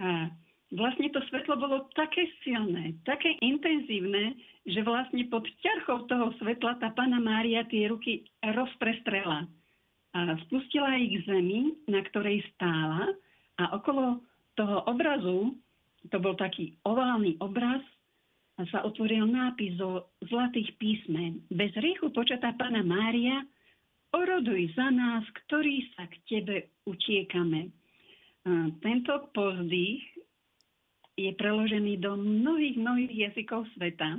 A 0.05 0.09
vlastne 0.73 1.13
to 1.13 1.21
svetlo 1.29 1.61
bolo 1.61 1.91
také 1.93 2.25
silné, 2.41 2.97
také 3.05 3.37
intenzívne, 3.45 4.39
že 4.65 4.81
vlastne 4.81 5.27
pod 5.29 5.45
ťarchou 5.61 6.09
toho 6.09 6.33
svetla 6.41 6.81
tá 6.81 6.89
pana 6.97 7.21
Mária 7.21 7.67
tie 7.69 7.91
ruky 7.91 8.25
rozprestrela 8.41 9.45
a 10.15 10.21
spustila 10.47 10.95
ich 10.97 11.21
k 11.21 11.27
zemi, 11.27 11.75
na 11.91 12.01
ktorej 12.07 12.41
stála 12.55 13.13
a 13.61 13.77
okolo 13.77 14.23
toho 14.55 14.87
obrazu, 14.87 15.59
to 16.09 16.17
bol 16.23 16.39
taký 16.39 16.79
oválny 16.87 17.37
obraz, 17.43 17.83
a 18.55 18.63
sa 18.71 18.87
otvoril 18.87 19.27
nápis 19.27 19.75
zo 19.75 20.15
zlatých 20.31 20.79
písmen. 20.79 21.43
Bez 21.51 21.75
riechu 21.75 22.15
počatá 22.15 22.55
Pana 22.55 22.87
Mária, 22.87 23.43
oroduj 24.15 24.71
za 24.79 24.95
nás, 24.95 25.27
ktorí 25.45 25.91
sa 25.99 26.07
k 26.07 26.15
Tebe 26.31 26.57
utiekame. 26.87 27.75
A 28.47 28.71
tento 28.79 29.11
pozdých 29.35 30.07
je 31.15 31.31
preložený 31.39 32.03
do 32.03 32.19
mnohých, 32.19 32.77
mnohých 32.79 33.13
jazykov 33.31 33.67
sveta. 33.75 34.19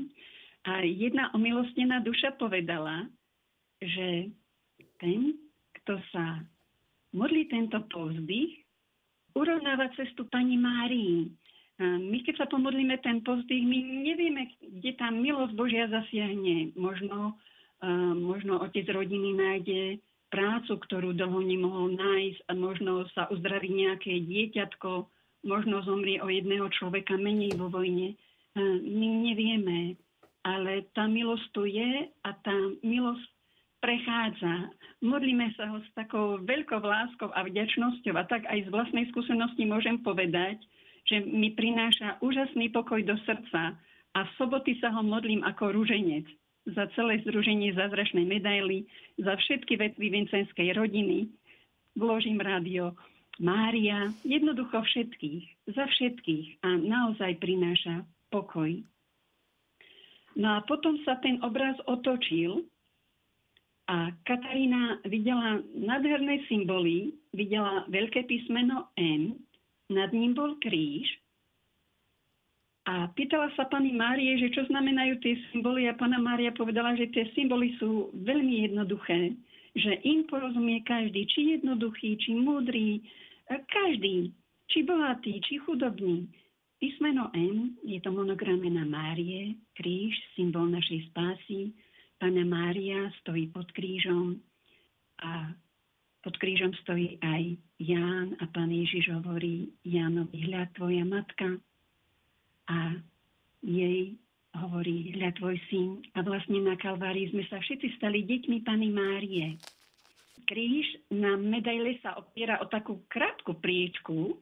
A 0.66 0.82
jedna 0.82 1.30
omilostená 1.36 2.02
duša 2.02 2.34
povedala, 2.42 3.06
že 3.84 4.34
ten, 4.98 5.38
kto 5.82 6.00
sa 6.10 6.42
modlí 7.14 7.48
tento 7.52 7.80
povzdych, 7.92 8.66
urovnáva 9.36 9.92
cestu 10.00 10.26
Pani 10.32 10.58
Márii. 10.58 11.30
My 11.84 12.24
keď 12.24 12.44
sa 12.44 12.48
pomodlíme 12.48 12.96
ten 13.04 13.20
pozdych, 13.20 13.62
my 13.68 13.78
nevieme, 14.08 14.48
kde 14.64 14.96
tá 14.96 15.12
milosť 15.12 15.54
Božia 15.60 15.92
zasiahne. 15.92 16.72
Možno, 16.80 17.36
možno 18.16 18.64
otec 18.64 18.88
rodiny 18.88 19.36
nájde 19.36 19.82
prácu, 20.32 20.80
ktorú 20.80 21.12
dlho 21.12 21.44
nemohol 21.44 21.94
nájsť 22.00 22.40
a 22.48 22.52
možno 22.56 23.04
sa 23.12 23.28
uzdraví 23.28 23.70
nejaké 23.70 24.24
dieťatko, 24.24 25.12
možno 25.46 25.86
zomrie 25.86 26.18
o 26.20 26.28
jedného 26.28 26.68
človeka 26.74 27.16
menej 27.16 27.54
vo 27.56 27.70
vojne. 27.70 28.18
My 28.82 29.08
nevieme, 29.22 29.96
ale 30.42 30.90
tá 30.98 31.06
milosť 31.06 31.46
tu 31.54 31.70
je 31.70 32.10
a 32.10 32.30
tá 32.42 32.56
milosť 32.82 33.30
prechádza. 33.80 34.74
Modlíme 35.06 35.54
sa 35.54 35.70
ho 35.70 35.78
s 35.78 35.90
takou 35.94 36.42
veľkou 36.42 36.82
láskou 36.82 37.30
a 37.30 37.46
vďačnosťou 37.46 38.18
a 38.18 38.26
tak 38.26 38.50
aj 38.50 38.66
z 38.66 38.70
vlastnej 38.74 39.06
skúsenosti 39.14 39.62
môžem 39.70 40.02
povedať, 40.02 40.58
že 41.06 41.22
mi 41.22 41.54
prináša 41.54 42.18
úžasný 42.26 42.74
pokoj 42.74 42.98
do 43.06 43.14
srdca 43.30 43.78
a 44.18 44.20
v 44.26 44.32
soboty 44.42 44.82
sa 44.82 44.90
ho 44.90 45.06
modlím 45.06 45.46
ako 45.46 45.70
rúženec 45.78 46.26
za 46.66 46.90
celé 46.98 47.22
združenie 47.22 47.78
zázračnej 47.78 48.26
medaily, 48.26 48.90
za 49.22 49.38
všetky 49.38 49.78
vetvy 49.78 50.10
vincenskej 50.10 50.74
rodiny. 50.74 51.30
Vložím 51.94 52.42
rádio 52.42 52.98
Mária, 53.40 54.16
jednoducho 54.24 54.80
všetkých, 54.80 55.76
za 55.76 55.86
všetkých 55.86 56.64
a 56.64 56.70
naozaj 56.80 57.36
prináša 57.44 58.08
pokoj. 58.32 58.80
No 60.36 60.60
a 60.60 60.64
potom 60.64 61.00
sa 61.04 61.20
ten 61.20 61.40
obraz 61.44 61.76
otočil 61.88 62.64
a 63.88 64.12
Katarína 64.24 65.04
videla 65.08 65.64
nádherné 65.76 66.44
symboly, 66.48 67.16
videla 67.36 67.84
veľké 67.92 68.28
písmeno 68.28 68.92
M, 69.00 69.36
nad 69.92 70.10
ním 70.16 70.34
bol 70.34 70.58
kríž 70.60 71.06
a 72.86 73.10
pýtala 73.18 73.50
sa 73.58 73.66
pani 73.66 73.94
Márie, 73.94 74.38
že 74.38 74.54
čo 74.54 74.62
znamenajú 74.70 75.18
tie 75.22 75.34
symboly 75.50 75.90
a 75.90 75.98
pana 75.98 76.22
Mária 76.22 76.54
povedala, 76.54 76.94
že 76.94 77.10
tie 77.10 77.26
symboly 77.34 77.74
sú 77.82 78.14
veľmi 78.14 78.70
jednoduché, 78.70 79.34
že 79.76 80.00
im 80.08 80.24
porozumie 80.32 80.80
každý, 80.88 81.28
či 81.28 81.60
jednoduchý, 81.60 82.16
či 82.16 82.32
múdry, 82.32 83.04
každý, 83.48 84.32
či 84.72 84.88
bohatý, 84.88 85.44
či 85.44 85.60
chudobný. 85.62 86.32
Písmeno 86.80 87.32
M 87.36 87.76
je 87.84 88.00
to 88.00 88.12
monograme 88.12 88.68
na 88.72 88.88
Márie, 88.88 89.60
kríž, 89.76 90.16
symbol 90.36 90.72
našej 90.72 91.12
spásy, 91.12 91.76
Pana 92.16 92.48
Mária 92.48 93.12
stojí 93.22 93.52
pod 93.52 93.68
krížom 93.76 94.40
a 95.20 95.52
pod 96.24 96.36
krížom 96.40 96.72
stojí 96.82 97.20
aj 97.20 97.60
Ján 97.80 98.40
a 98.40 98.48
pán 98.50 98.72
Ježiš 98.72 99.12
hovorí 99.12 99.76
Jánovi, 99.84 100.48
hľad 100.48 100.72
tvoja 100.80 101.04
matka 101.04 101.60
a 102.72 102.96
jej 103.62 104.16
hovorí, 104.64 105.12
hľad 105.18 105.36
tvoj 105.42 105.58
syn. 105.68 106.00
A 106.16 106.24
vlastne 106.24 106.64
na 106.64 106.80
Kalvárii 106.80 107.34
sme 107.34 107.44
sa 107.52 107.60
všetci 107.60 108.00
stali 108.00 108.24
deťmi 108.24 108.58
Pany 108.64 108.90
Márie. 108.94 109.60
Kríž 110.46 110.86
na 111.12 111.36
medaile 111.36 111.98
sa 112.06 112.16
opiera 112.16 112.62
o 112.62 112.70
takú 112.70 113.02
krátku 113.10 113.58
priečku 113.58 114.38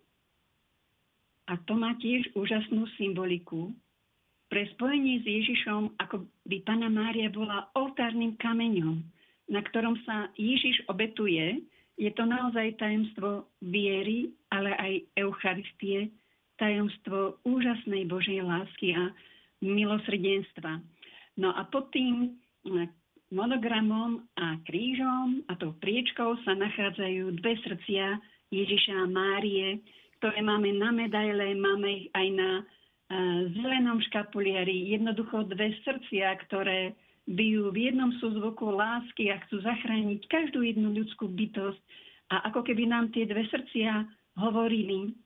a 1.47 1.55
to 1.63 1.73
má 1.75 1.95
tiež 1.99 2.31
úžasnú 2.35 2.87
symboliku, 2.95 3.71
pre 4.53 4.69
spojenie 4.77 5.17
s 5.17 5.25
Ježišom, 5.25 5.97
ako 5.97 6.29
by 6.45 6.61
Pana 6.61 6.85
Mária 6.85 7.25
bola 7.33 7.73
oltárnym 7.73 8.37
kameňom, 8.37 9.01
na 9.49 9.65
ktorom 9.65 9.97
sa 10.05 10.29
Ježiš 10.37 10.85
obetuje, 10.85 11.57
je 11.97 12.13
to 12.13 12.21
naozaj 12.21 12.77
tajemstvo 12.77 13.49
viery, 13.65 14.29
ale 14.53 14.77
aj 14.77 14.93
Eucharistie, 15.25 16.13
tajomstvo 16.61 17.41
úžasnej 17.49 18.05
Božej 18.05 18.45
lásky 18.45 18.93
a 18.93 19.09
milosrdenstva. 19.63 20.83
No 21.39 21.55
a 21.55 21.63
pod 21.71 21.89
tým 21.95 22.35
eh, 22.67 22.91
monogramom 23.33 24.21
a 24.37 24.61
krížom 24.69 25.41
a 25.49 25.57
tou 25.57 25.73
priečkou 25.81 26.37
sa 26.45 26.53
nachádzajú 26.53 27.41
dve 27.41 27.57
srdcia 27.65 28.21
Ježiša 28.53 28.93
a 28.93 29.05
Márie, 29.09 29.81
ktoré 30.21 30.45
máme 30.45 30.69
na 30.77 30.93
medaile, 30.93 31.57
máme 31.57 31.89
ich 31.89 32.07
aj 32.13 32.27
na 32.37 32.49
uh, 32.61 33.41
zelenom 33.57 33.97
škapuliari. 34.07 34.93
Jednoducho 34.93 35.49
dve 35.49 35.73
srdcia, 35.81 36.37
ktoré 36.45 36.93
bijú 37.25 37.73
v 37.73 37.89
jednom 37.89 38.13
súzvuku 38.21 38.69
lásky 38.69 39.33
a 39.33 39.41
chcú 39.43 39.65
zachrániť 39.65 40.29
každú 40.29 40.61
jednu 40.61 40.93
ľudskú 40.93 41.27
bytosť. 41.27 41.81
A 42.31 42.53
ako 42.53 42.61
keby 42.61 42.85
nám 42.85 43.09
tie 43.11 43.25
dve 43.25 43.49
srdcia 43.49 44.05
hovorili, 44.37 45.17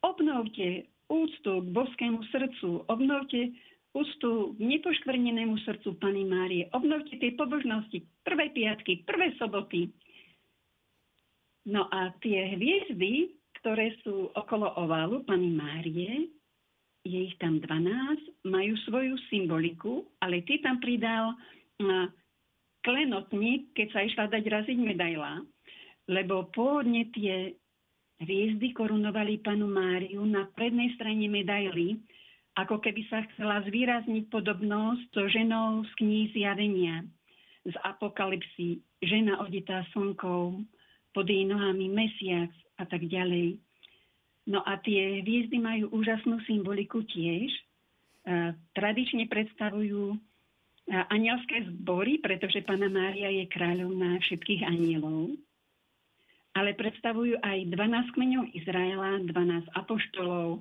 obnovte 0.00 0.88
úctu 1.10 1.66
k 1.66 1.68
boskému 1.74 2.22
srdcu, 2.30 2.86
obnovte 2.86 3.50
úctu 3.90 4.54
k 4.54 4.58
nepoškvrnenému 4.62 5.58
srdcu 5.66 5.98
Pany 5.98 6.22
Márie, 6.22 6.70
obnovte 6.70 7.18
tie 7.18 7.34
pobožnosti, 7.34 8.06
prvé 8.22 8.54
piatky, 8.54 9.02
prvé 9.02 9.34
soboty. 9.34 9.90
No 11.66 11.90
a 11.90 12.14
tie 12.22 12.54
hviezdy, 12.54 13.34
ktoré 13.58 13.98
sú 14.06 14.30
okolo 14.38 14.70
oválu 14.78 15.26
Pany 15.26 15.50
Márie, 15.50 16.30
je 17.02 17.18
ich 17.26 17.36
tam 17.42 17.58
12, 17.58 18.46
majú 18.46 18.72
svoju 18.86 19.18
symboliku, 19.26 20.06
ale 20.22 20.46
ty 20.46 20.62
tam 20.62 20.78
pridal 20.78 21.34
klenotník, 22.84 23.72
keď 23.72 23.88
sa 23.90 24.00
išla 24.04 24.24
dať 24.28 24.44
raziť 24.44 24.78
medaila, 24.78 25.40
lebo 26.08 26.46
pôvodne 26.52 27.08
tie 27.12 27.56
hviezdy 28.20 28.76
korunovali 28.76 29.40
panu 29.40 29.66
Máriu 29.66 30.22
na 30.28 30.44
prednej 30.52 30.92
strane 30.94 31.24
medaily, 31.26 31.96
ako 32.54 32.78
keby 32.78 33.02
sa 33.08 33.24
chcela 33.32 33.64
zvýrazniť 33.64 34.28
podobnosť 34.28 35.08
so 35.16 35.24
ženou 35.24 35.80
z 35.88 35.92
kníh 35.96 36.28
zjavenia, 36.36 37.08
z 37.64 37.74
apokalipsy, 37.80 38.84
žena 39.00 39.40
oditá 39.40 39.88
slnkou, 39.96 40.60
pod 41.10 41.26
jej 41.26 41.42
nohami 41.48 41.90
mesiac 41.90 42.52
a 42.78 42.84
tak 42.86 43.08
ďalej. 43.08 43.58
No 44.46 44.62
a 44.62 44.78
tie 44.82 45.24
hviezdy 45.24 45.58
majú 45.58 45.90
úžasnú 45.90 46.42
symboliku 46.46 47.02
tiež. 47.02 47.50
E, 47.50 47.60
tradične 48.74 49.26
predstavujú 49.26 50.14
e, 50.14 50.16
anielské 51.10 51.66
zbory, 51.66 52.22
pretože 52.22 52.62
Pana 52.62 52.86
Mária 52.86 53.30
je 53.30 53.44
kráľovná 53.50 54.22
všetkých 54.22 54.62
anielov 54.66 55.34
ale 56.60 56.76
predstavujú 56.76 57.40
aj 57.40 57.72
12 57.72 58.12
kmeňov 58.12 58.52
Izraela, 58.52 59.24
12 59.24 59.80
apoštolov. 59.80 60.60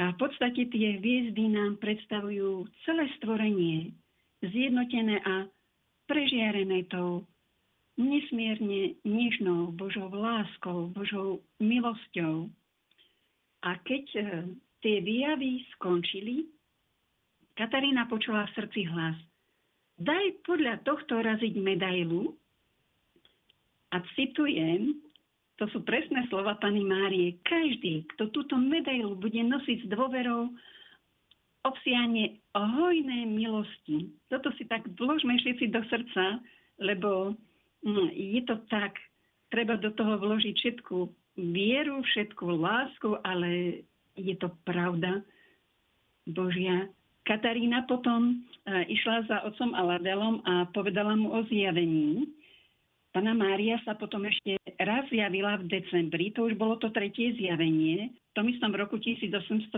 A 0.00 0.16
v 0.16 0.16
podstate 0.16 0.64
tie 0.72 0.96
hviezdy 0.96 1.52
nám 1.52 1.76
predstavujú 1.76 2.64
celé 2.88 3.04
stvorenie, 3.20 3.92
zjednotené 4.40 5.20
a 5.20 5.44
prežiarené 6.08 6.88
tou 6.88 7.28
nesmierne 8.00 8.96
nežnou 9.04 9.76
Božou 9.76 10.08
láskou, 10.08 10.88
Božou 10.96 11.44
milosťou. 11.60 12.48
A 13.60 13.76
keď 13.84 14.04
e, 14.16 14.22
tie 14.80 15.04
výjavy 15.04 15.68
skončili, 15.76 16.48
Katarína 17.60 18.08
počula 18.08 18.48
v 18.48 18.56
srdci 18.56 18.88
hlas. 18.88 19.20
Daj 20.00 20.48
podľa 20.48 20.80
tohto 20.80 21.20
raziť 21.20 21.60
medailu 21.60 22.32
a 23.92 24.00
citujem, 24.16 24.96
to 25.60 25.68
sú 25.76 25.84
presné 25.84 26.24
slova 26.32 26.56
pani 26.56 26.80
Márie. 26.80 27.36
Každý, 27.44 28.08
kto 28.16 28.32
túto 28.32 28.56
medailu 28.56 29.12
bude 29.12 29.44
nosiť 29.44 29.84
s 29.84 29.90
dôverou, 29.92 30.48
obsiahne 31.68 32.40
hojné 32.56 33.28
milosti. 33.28 34.08
Toto 34.32 34.48
si 34.56 34.64
tak 34.64 34.88
vložme 34.96 35.36
všetci 35.36 35.68
do 35.68 35.84
srdca, 35.92 36.40
lebo 36.80 37.36
hm, 37.84 38.08
je 38.16 38.40
to 38.48 38.56
tak, 38.72 38.96
treba 39.52 39.76
do 39.76 39.92
toho 39.92 40.16
vložiť 40.16 40.56
všetku 40.56 40.96
vieru, 41.36 42.00
všetku 42.08 42.44
lásku, 42.48 43.20
ale 43.20 43.84
je 44.16 44.32
to 44.40 44.48
pravda 44.64 45.20
Božia. 46.24 46.88
Katarína 47.28 47.84
potom 47.84 48.40
uh, 48.64 48.80
išla 48.88 49.28
za 49.28 49.36
otcom 49.44 49.76
Aladelom 49.76 50.40
a 50.48 50.64
povedala 50.72 51.12
mu 51.20 51.36
o 51.36 51.44
zjavení 51.52 52.39
Pana 53.10 53.34
Mária 53.34 53.74
sa 53.82 53.98
potom 53.98 54.22
ešte 54.22 54.54
raz 54.78 55.02
zjavila 55.10 55.58
v 55.58 55.66
decembri, 55.66 56.30
to 56.30 56.46
už 56.46 56.54
bolo 56.54 56.78
to 56.78 56.94
tretie 56.94 57.34
zjavenie, 57.34 58.14
v 58.14 58.32
tom 58.38 58.46
istom 58.46 58.70
roku 58.70 59.02
1830 59.02 59.74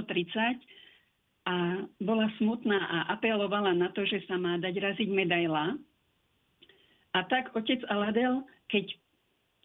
a 1.49 1.55
bola 1.99 2.29
smutná 2.37 2.77
a 2.77 2.99
apelovala 3.16 3.73
na 3.73 3.88
to, 3.97 4.05
že 4.05 4.21
sa 4.29 4.37
má 4.37 4.61
dať 4.61 4.75
raziť 4.77 5.09
medaila. 5.09 5.75
A 7.12 7.18
tak 7.27 7.57
otec 7.57 7.81
Aladel, 7.88 8.45
keď 8.68 8.92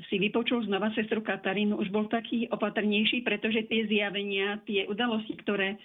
si 0.06 0.22
vypočul 0.22 0.62
znova 0.70 0.94
sestru 0.94 1.26
Katarínu, 1.26 1.82
už 1.82 1.90
bol 1.90 2.06
taký 2.06 2.46
opatrnejší, 2.54 3.26
pretože 3.26 3.66
tie 3.66 3.90
zjavenia, 3.90 4.62
tie 4.70 4.86
udalosti, 4.86 5.34
ktoré 5.42 5.74
e, 5.74 5.78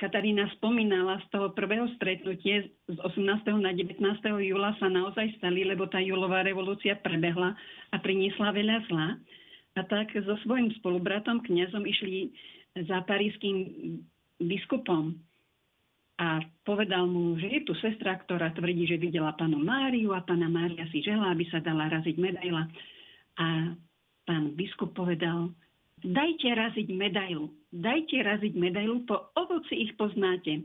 Katarína 0.00 0.48
spomínala 0.56 1.20
z 1.28 1.36
toho 1.36 1.52
prvého 1.52 1.84
stretnutia 2.00 2.64
z 2.88 2.96
18. 3.04 3.20
na 3.60 3.76
19. 3.76 4.00
júla 4.48 4.72
sa 4.80 4.88
naozaj 4.88 5.36
stali, 5.36 5.68
lebo 5.68 5.84
tá 5.92 6.00
júlová 6.00 6.40
revolúcia 6.40 6.96
prebehla 6.96 7.52
a 7.92 7.96
priniesla 8.00 8.48
veľa 8.48 8.76
zla. 8.88 9.08
A 9.76 9.80
tak 9.84 10.16
so 10.16 10.34
svojím 10.40 10.72
spolubratom, 10.80 11.44
kňazom, 11.44 11.84
išli 11.84 12.32
za 12.88 13.04
paríským 13.04 13.56
biskupom 14.40 15.20
a 16.20 16.40
povedal 16.64 17.08
mu, 17.08 17.36
že 17.40 17.48
je 17.48 17.60
tu 17.64 17.72
sestra, 17.80 18.16
ktorá 18.20 18.52
tvrdí, 18.52 18.84
že 18.84 19.00
videla 19.00 19.36
panu 19.36 19.60
Máriu 19.60 20.12
a 20.12 20.20
pána 20.20 20.48
Mária 20.52 20.84
si 20.92 21.00
žela, 21.00 21.32
aby 21.32 21.48
sa 21.48 21.64
dala 21.64 21.88
raziť 21.88 22.16
medaila. 22.20 22.68
A 23.40 23.72
pán 24.28 24.52
biskup 24.54 24.92
povedal, 24.92 25.50
dajte 26.04 26.52
raziť 26.52 26.88
medailu, 26.92 27.48
dajte 27.72 28.20
raziť 28.20 28.52
medailu, 28.52 29.04
po 29.08 29.32
ovoci 29.36 29.88
ich 29.88 29.92
poznáte. 29.96 30.64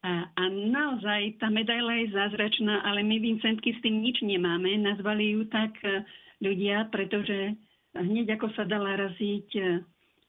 A, 0.00 0.32
a 0.32 0.42
naozaj 0.48 1.36
tá 1.36 1.52
medaila 1.52 1.92
je 2.00 2.16
zázračná, 2.16 2.80
ale 2.88 3.04
my 3.04 3.20
Vincentky 3.20 3.76
s 3.76 3.82
tým 3.84 4.00
nič 4.00 4.24
nemáme. 4.24 4.80
Nazvali 4.80 5.36
ju 5.36 5.44
tak 5.52 5.76
e, 5.84 6.00
ľudia, 6.40 6.88
pretože 6.88 7.52
hneď 7.92 8.40
ako 8.40 8.48
sa 8.56 8.64
dala 8.64 8.96
raziť 8.96 9.48
e, 9.60 9.62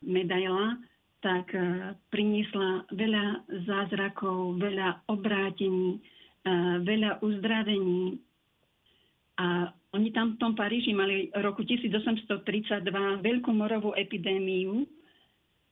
medaila, 0.04 0.76
tak 1.24 1.56
e, 1.56 1.96
priniesla 2.12 2.84
veľa 2.92 3.48
zázrakov, 3.64 4.60
veľa 4.60 5.08
obrátení, 5.08 6.04
veľa 6.84 7.22
uzdravení. 7.24 8.20
A 9.40 9.72
oni 9.92 10.10
tam 10.16 10.36
v 10.36 10.40
tom 10.40 10.56
Paríži 10.56 10.96
mali 10.96 11.28
roku 11.44 11.68
1832 11.68 12.48
veľkú 13.20 13.52
morovú 13.52 13.92
epidémiu 13.92 14.88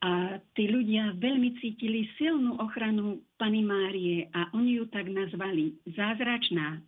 a 0.03 0.39
tí 0.55 0.67
ľudia 0.67 1.15
veľmi 1.15 1.55
cítili 1.63 2.07
silnú 2.19 2.59
ochranu 2.59 3.23
Pany 3.39 3.63
Márie 3.63 4.27
a 4.35 4.51
oni 4.55 4.79
ju 4.79 4.91
tak 4.91 5.07
nazvali 5.07 5.75
zázračná. 5.95 6.83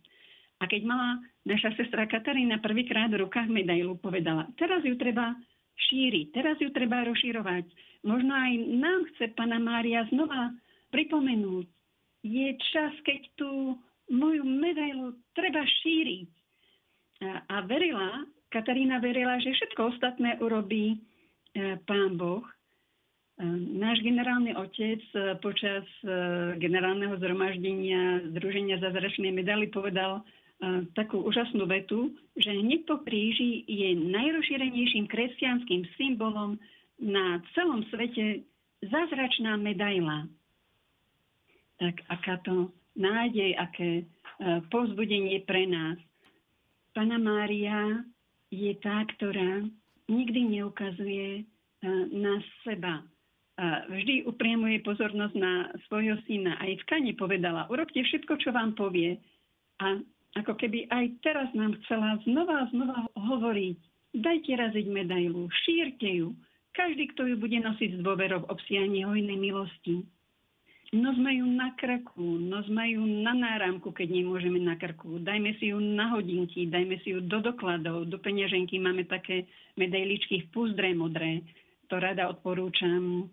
A 0.60 0.64
keď 0.68 0.84
mala 0.84 1.24
naša 1.48 1.72
sestra 1.80 2.04
Katarína 2.04 2.60
prvýkrát 2.60 3.08
v 3.08 3.24
rukách 3.24 3.48
medailu, 3.48 3.96
povedala, 3.96 4.48
teraz 4.60 4.84
ju 4.84 4.92
treba 5.00 5.32
šíriť, 5.88 6.36
teraz 6.36 6.60
ju 6.60 6.68
treba 6.68 7.04
rozširovať. 7.08 7.64
Možno 8.04 8.32
aj 8.32 8.52
nám 8.76 9.00
chce 9.12 9.32
Pana 9.32 9.56
Mária 9.56 10.04
znova 10.12 10.52
pripomenúť. 10.92 11.64
Je 12.22 12.48
čas, 12.76 12.92
keď 13.08 13.20
tú 13.40 13.80
moju 14.12 14.44
medailu 14.44 15.16
treba 15.32 15.64
šíriť 15.64 16.41
a 17.22 17.56
verila, 17.62 18.26
Katarína 18.52 19.00
verila, 19.00 19.40
že 19.40 19.56
všetko 19.56 19.96
ostatné 19.96 20.36
urobí 20.44 20.92
e, 20.92 20.96
pán 21.88 22.20
Boh. 22.20 22.44
E, 22.44 22.52
náš 23.80 24.04
generálny 24.04 24.52
otec 24.52 25.00
e, 25.16 25.40
počas 25.40 25.88
generálneho 26.60 27.16
zhromaždenia 27.16 28.28
Združenia 28.36 28.76
zázračnej 28.84 29.32
medaily 29.32 29.72
povedal 29.72 30.20
takú 30.94 31.26
úžasnú 31.26 31.66
vetu, 31.66 32.14
že 32.38 32.54
hneď 32.54 32.86
po 32.86 33.02
kríži 33.02 33.66
je 33.66 33.98
najrozšírenejším 33.98 35.10
kresťanským 35.10 35.90
symbolom 35.98 36.54
na 37.02 37.42
celom 37.50 37.82
svete 37.90 38.46
zázračná 38.78 39.58
medaila. 39.58 40.30
Tak 41.82 42.06
aká 42.06 42.38
to 42.46 42.70
nádej, 42.94 43.58
aké 43.58 44.06
povzbudenie 44.70 45.42
pre 45.42 45.66
nás. 45.66 45.98
Pana 46.92 47.16
Mária 47.16 48.04
je 48.52 48.72
tá, 48.84 49.04
ktorá 49.16 49.64
nikdy 50.08 50.60
neukazuje 50.60 51.40
e, 51.40 51.42
na 52.12 52.40
seba. 52.62 53.04
Vždy 53.62 54.26
upriamuje 54.26 54.80
pozornosť 54.82 55.34
na 55.36 55.70
svojho 55.86 56.16
syna. 56.24 56.56
Aj 56.58 56.72
v 56.72 56.86
Kane 56.88 57.12
povedala, 57.14 57.68
urobte 57.68 58.00
všetko, 58.00 58.40
čo 58.40 58.50
vám 58.50 58.74
povie. 58.74 59.20
A 59.78 60.00
ako 60.40 60.56
keby 60.56 60.88
aj 60.88 61.20
teraz 61.20 61.46
nám 61.52 61.76
chcela 61.84 62.16
znova 62.24 62.64
a 62.64 62.68
znova 62.72 63.06
hovoriť, 63.12 63.76
dajte 64.18 64.52
raziť 64.56 64.86
medailu, 64.88 65.52
šírte 65.62 66.08
ju, 66.08 66.32
Každý, 66.72 67.12
kto 67.12 67.28
ju 67.28 67.36
bude 67.36 67.60
nosiť 67.60 68.00
s 68.00 68.00
dôverou, 68.00 68.48
obsiahne 68.48 69.04
hojnej 69.04 69.36
milosti. 69.36 70.08
Nos 70.92 71.16
majú 71.16 71.48
na 71.48 71.72
krku, 71.72 72.20
nos 72.36 72.68
majú 72.68 73.08
na 73.08 73.32
náramku, 73.32 73.96
keď 73.96 74.12
nemôžeme 74.12 74.60
na 74.60 74.76
krku. 74.76 75.16
Dajme 75.24 75.56
si 75.56 75.72
ju 75.72 75.80
na 75.80 76.12
hodinky, 76.12 76.68
dajme 76.68 77.00
si 77.00 77.16
ju 77.16 77.24
do 77.24 77.40
dokladov, 77.40 78.12
do 78.12 78.20
peňaženky. 78.20 78.76
Máme 78.76 79.08
také 79.08 79.48
medailičky 79.80 80.44
v 80.44 80.50
púzdre 80.52 80.92
modré. 80.92 81.40
To 81.88 81.96
rada 81.96 82.28
odporúčam 82.28 83.24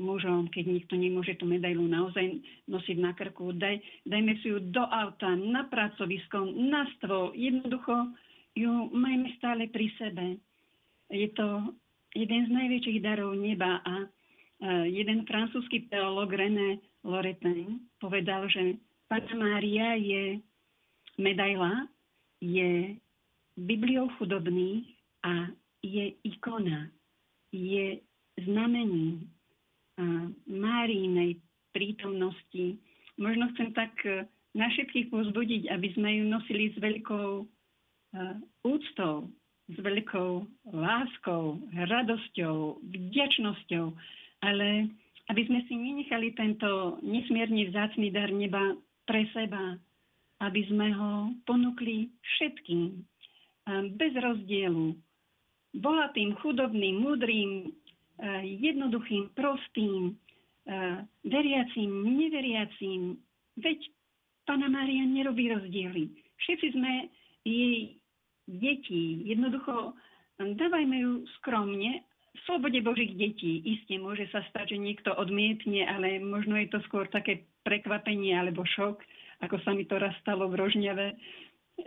mužom, 0.00 0.48
keď 0.48 0.64
nikto 0.72 0.94
nemôže 0.96 1.36
tú 1.36 1.44
medailu 1.44 1.84
naozaj 1.84 2.40
nosiť 2.64 2.96
na 2.96 3.12
krku. 3.12 3.52
Daj, 3.52 3.76
dajme 4.08 4.40
si 4.40 4.48
ju 4.48 4.58
do 4.72 4.80
auta, 4.80 5.36
na 5.36 5.68
pracovisko, 5.68 6.48
na 6.48 6.88
stôl. 6.96 7.36
Jednoducho 7.36 8.16
ju 8.56 8.88
majme 8.96 9.36
stále 9.36 9.68
pri 9.68 9.92
sebe. 10.00 10.40
Je 11.12 11.28
to 11.36 11.76
jeden 12.16 12.48
z 12.48 12.50
najväčších 12.50 13.04
darov 13.04 13.36
neba 13.36 13.84
a 13.84 14.08
jeden 14.88 15.24
francúzsky 15.24 15.88
teológ 15.88 16.36
René 16.36 16.78
Loretin 17.04 17.80
povedal, 18.00 18.48
že 18.52 18.76
Pana 19.08 19.32
Mária 19.34 19.96
je 19.96 20.38
medaila, 21.16 21.88
je 22.40 22.94
Bibliou 23.56 24.08
chudobných 24.20 24.86
a 25.24 25.48
je 25.80 26.12
ikona, 26.24 26.92
je 27.52 27.98
znamením 28.44 29.26
Márinej 30.48 31.40
prítomnosti. 31.76 32.80
Možno 33.20 33.52
chcem 33.52 33.76
tak 33.76 33.92
e, 34.08 34.24
na 34.56 34.66
všetkých 34.72 35.12
pozbudiť, 35.12 35.68
aby 35.68 35.88
sme 35.92 36.08
ju 36.18 36.24
nosili 36.24 36.72
s 36.72 36.76
veľkou 36.80 37.44
úctou, 38.66 39.30
s 39.70 39.76
veľkou 39.78 40.30
láskou, 40.74 41.62
radosťou, 41.70 42.82
vďačnosťou 42.82 43.86
ale 44.40 44.88
aby 45.30 45.46
sme 45.46 45.62
si 45.70 45.78
nenechali 45.78 46.34
tento 46.34 46.98
nesmierne 47.06 47.70
vzácný 47.70 48.10
dar 48.10 48.34
neba 48.34 48.74
pre 49.06 49.28
seba, 49.30 49.78
aby 50.42 50.64
sme 50.66 50.90
ho 50.90 51.30
ponúkli 51.46 52.10
všetkým, 52.24 52.98
bez 53.94 54.12
rozdielu, 54.16 54.96
bohatým, 55.78 56.34
chudobným, 56.42 56.98
múdrým, 56.98 57.70
jednoduchým, 58.42 59.30
prostým, 59.38 60.18
veriacím, 61.22 61.90
neveriacím. 62.18 63.20
Veď 63.60 63.78
Pana 64.50 64.66
Mária 64.66 65.06
nerobí 65.06 65.46
rozdiely. 65.52 66.10
Všetci 66.42 66.74
sme 66.74 67.06
jej 67.46 67.94
deti. 68.50 69.22
Jednoducho 69.30 69.94
dávajme 70.42 70.96
ju 70.98 71.12
skromne 71.38 72.02
v 72.30 72.38
slobode 72.46 72.78
Božích 72.86 73.18
detí 73.18 73.58
iste 73.66 73.98
môže 73.98 74.30
sa 74.30 74.42
stať, 74.54 74.74
že 74.74 74.78
niekto 74.78 75.10
odmietne, 75.18 75.82
ale 75.86 76.22
možno 76.22 76.54
je 76.58 76.70
to 76.70 76.78
skôr 76.86 77.10
také 77.10 77.46
prekvapenie 77.66 78.38
alebo 78.38 78.62
šok, 78.62 79.02
ako 79.42 79.56
sa 79.66 79.74
mi 79.74 79.82
to 79.84 79.98
raz 79.98 80.14
stalo 80.22 80.46
v 80.46 80.58
Rožňave, 80.58 81.06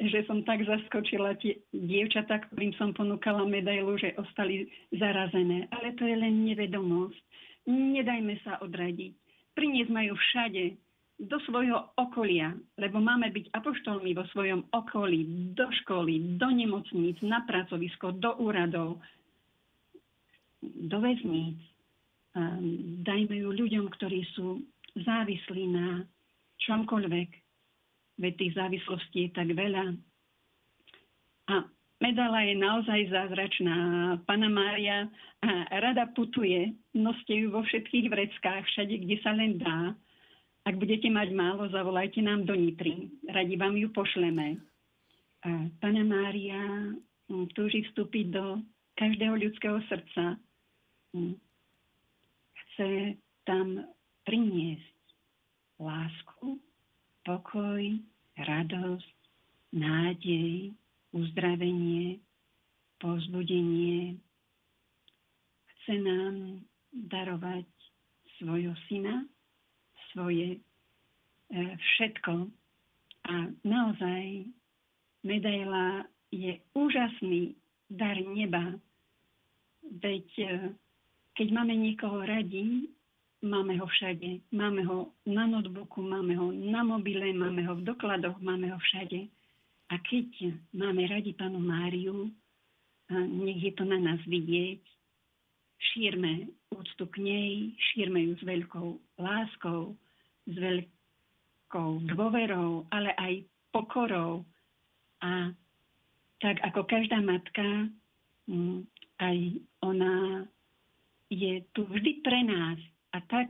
že 0.04 0.26
som 0.26 0.42
tak 0.44 0.66
zaskočila 0.66 1.38
tie 1.38 1.62
dievčatá, 1.72 2.42
ktorým 2.50 2.74
som 2.76 2.92
ponúkala 2.92 3.46
medailu, 3.46 3.96
že 3.96 4.18
ostali 4.18 4.68
zarazené. 4.90 5.70
Ale 5.70 5.94
to 5.96 6.04
je 6.04 6.18
len 6.18 6.44
nevedomosť. 6.50 7.24
Nedajme 7.70 8.36
sa 8.42 8.60
odradiť. 8.60 9.14
Priniesme 9.54 10.10
ju 10.10 10.16
všade, 10.18 10.64
do 11.22 11.38
svojho 11.46 11.94
okolia, 11.96 12.58
lebo 12.82 12.98
máme 12.98 13.30
byť 13.30 13.54
apoštolmi 13.54 14.18
vo 14.18 14.26
svojom 14.34 14.66
okolí, 14.74 15.54
do 15.54 15.70
školy, 15.84 16.42
do 16.42 16.50
nemocníc, 16.50 17.22
na 17.22 17.46
pracovisko, 17.46 18.18
do 18.18 18.34
úradov, 18.42 19.00
do 20.88 20.98
väzníc. 21.04 21.60
Dajme 23.04 23.36
ju 23.36 23.50
ľuďom, 23.54 23.92
ktorí 23.94 24.26
sú 24.34 24.64
závislí 24.98 25.64
na 25.70 26.02
čomkoľvek. 26.66 27.30
Veď 28.22 28.34
tých 28.38 28.54
závislostí 28.54 29.30
je 29.30 29.32
tak 29.34 29.50
veľa. 29.54 29.94
A 31.50 31.56
medala 32.02 32.40
je 32.46 32.56
naozaj 32.58 33.10
zázračná. 33.10 33.78
Pana 34.30 34.50
Mária 34.50 35.10
rada 35.74 36.08
putuje. 36.14 36.74
Noste 36.94 37.34
ju 37.38 37.52
vo 37.52 37.66
všetkých 37.66 38.08
vreckách, 38.10 38.64
všade, 38.70 38.96
kde 39.02 39.18
sa 39.22 39.34
len 39.34 39.58
dá. 39.58 39.98
Ak 40.64 40.80
budete 40.80 41.12
mať 41.12 41.36
málo, 41.36 41.68
zavolajte 41.74 42.24
nám 42.24 42.48
do 42.48 42.56
Nitry. 42.56 43.12
Radi 43.28 43.60
vám 43.60 43.76
ju 43.76 43.92
pošleme. 43.92 44.62
Pana 45.84 46.04
Mária 46.08 46.96
túži 47.52 47.84
vstúpiť 47.92 48.26
do 48.32 48.64
každého 48.96 49.36
ľudského 49.36 49.84
srdca 49.92 50.40
chce 52.74 53.16
tam 53.46 53.86
priniesť 54.26 54.98
lásku, 55.78 56.58
pokoj, 57.22 57.82
radosť, 58.38 59.18
nádej, 59.74 60.74
uzdravenie, 61.14 62.18
povzbudenie. 62.98 64.18
Chce 65.70 65.94
nám 66.02 66.66
darovať 66.94 67.68
svojho 68.40 68.74
syna, 68.90 69.26
svoje 70.14 70.58
e, 70.58 70.60
všetko. 71.78 72.50
A 73.24 73.34
naozaj 73.64 74.50
medaila 75.24 76.06
je 76.34 76.58
úžasný 76.74 77.56
dar 77.90 78.18
neba. 78.18 78.78
Veď 79.84 80.28
e, 80.40 80.50
keď 81.34 81.48
máme 81.50 81.74
niekoho 81.74 82.22
radi, 82.22 82.90
máme 83.44 83.76
ho 83.78 83.86
všade. 83.86 84.40
Máme 84.56 84.88
ho 84.88 85.12
na 85.28 85.44
notebooku, 85.46 86.00
máme 86.02 86.34
ho 86.40 86.54
na 86.54 86.82
mobile, 86.82 87.34
máme 87.34 87.68
ho 87.68 87.76
v 87.76 87.86
dokladoch, 87.86 88.40
máme 88.40 88.72
ho 88.72 88.80
všade. 88.80 89.28
A 89.92 90.00
keď 90.00 90.56
máme 90.72 91.06
radi 91.12 91.36
panu 91.36 91.60
Máriu, 91.60 92.32
nech 93.12 93.60
je 93.62 93.74
to 93.76 93.84
na 93.84 94.00
nás 94.00 94.22
vidieť, 94.26 94.80
šírme 95.92 96.50
úctu 96.72 97.04
k 97.12 97.16
nej, 97.20 97.52
šírme 97.92 98.32
ju 98.32 98.34
s 98.40 98.44
veľkou 98.48 98.88
láskou, 99.20 99.94
s 100.48 100.56
veľkou 100.56 101.90
dôverou, 102.10 102.88
ale 102.90 103.12
aj 103.20 103.34
pokorou. 103.76 104.48
A 105.22 105.52
tak 106.40 106.60
ako 106.64 106.88
každá 106.88 107.20
matka, 107.20 107.92
mm, 108.48 108.88
aj 109.20 109.38
ona 109.84 110.44
je 111.34 111.54
tu 111.74 111.86
vždy 111.90 112.22
pre 112.22 112.40
nás. 112.46 112.78
A 113.14 113.22
tak 113.26 113.50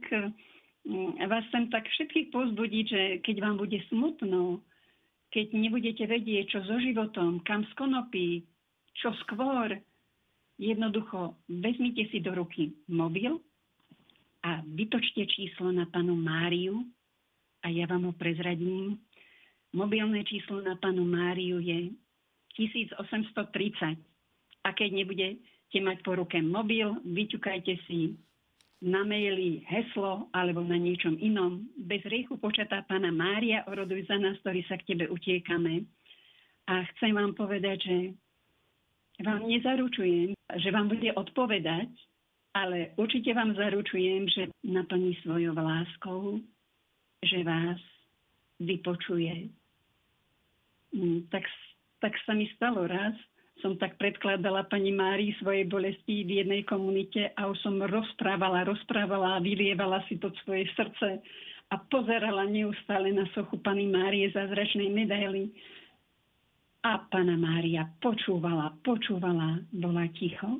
mm, 0.87 1.19
vás 1.27 1.43
chcem 1.51 1.67
tak 1.67 1.87
všetkých 1.87 2.31
pozbudiť, 2.31 2.85
že 2.87 3.01
keď 3.23 3.35
vám 3.43 3.55
bude 3.59 3.79
smutno, 3.91 4.63
keď 5.33 5.45
nebudete 5.57 6.05
vedieť, 6.05 6.45
čo 6.53 6.59
so 6.63 6.77
životom, 6.77 7.41
kam 7.41 7.65
skonopí, 7.73 8.45
čo 8.93 9.09
skôr, 9.25 9.73
jednoducho 10.61 11.35
vezmite 11.49 12.05
si 12.13 12.21
do 12.21 12.37
ruky 12.37 12.77
mobil 12.85 13.41
a 14.45 14.61
vytočte 14.61 15.25
číslo 15.25 15.73
na 15.73 15.89
panu 15.89 16.13
Máriu 16.13 16.85
a 17.63 17.71
ja 17.71 17.87
vám 17.89 18.11
ho 18.11 18.13
prezradím. 18.13 18.99
Mobilné 19.73 20.21
číslo 20.27 20.61
na 20.61 20.77
panu 20.77 21.01
Máriu 21.07 21.57
je 21.57 21.89
1830. 22.53 23.97
A 24.63 24.69
keď 24.71 24.89
nebude 24.93 25.41
budete 25.73 25.89
mať 25.89 26.05
po 26.05 26.13
ruke 26.13 26.38
mobil, 26.38 26.86
vyťukajte 27.01 27.73
si 27.89 28.13
na 28.86 29.01
maili 29.01 29.65
heslo 29.65 30.29
alebo 30.29 30.62
na 30.62 30.77
niečom 30.77 31.17
inom. 31.17 31.65
Bez 31.73 32.05
riechu 32.05 32.38
počatá 32.38 32.86
Pána 32.86 33.09
Mária, 33.09 33.65
oroduj 33.65 34.05
za 34.05 34.21
nás, 34.21 34.38
ktorí 34.45 34.62
sa 34.69 34.77
k 34.77 34.93
Tebe 34.93 35.09
utiekame. 35.09 35.89
A 36.69 36.86
chcem 36.93 37.17
vám 37.17 37.33
povedať, 37.33 37.89
že 37.89 37.97
vám 39.25 39.49
nezaručujem, 39.49 40.38
že 40.62 40.69
vám 40.69 40.93
bude 40.93 41.09
odpovedať, 41.09 41.89
ale 42.53 42.93
určite 42.93 43.33
vám 43.33 43.57
zaručujem, 43.57 44.29
že 44.29 44.53
naplní 44.62 45.17
svojou 45.25 45.57
láskou, 45.57 46.38
že 47.25 47.41
vás 47.41 47.81
vypočuje. 48.62 49.49
Mm, 50.93 51.25
tak, 51.33 51.49
tak 51.97 52.13
sa 52.29 52.38
mi 52.38 52.45
stalo 52.53 52.86
raz, 52.86 53.17
som 53.61 53.77
tak 53.77 53.95
predkladala 54.01 54.65
pani 54.67 54.91
Márii 54.91 55.37
svojej 55.39 55.69
bolesti 55.69 56.25
v 56.25 56.43
jednej 56.43 56.63
komunite 56.65 57.31
a 57.37 57.47
už 57.47 57.57
som 57.61 57.77
rozprávala, 57.79 58.65
rozprávala 58.65 59.37
a 59.37 59.43
vylievala 59.43 60.01
si 60.09 60.17
to 60.17 60.33
svoje 60.43 60.67
srdce 60.73 61.21
a 61.71 61.75
pozerala 61.89 62.43
neustále 62.49 63.13
na 63.13 63.29
sochu 63.31 63.61
pani 63.61 63.87
Márie 63.87 64.29
zázračnej 64.33 64.89
medaily. 64.91 65.53
A 66.83 66.99
pana 67.07 67.39
Mária 67.39 67.87
počúvala, 68.03 68.75
počúvala, 68.83 69.63
bola 69.71 70.03
ticho, 70.11 70.59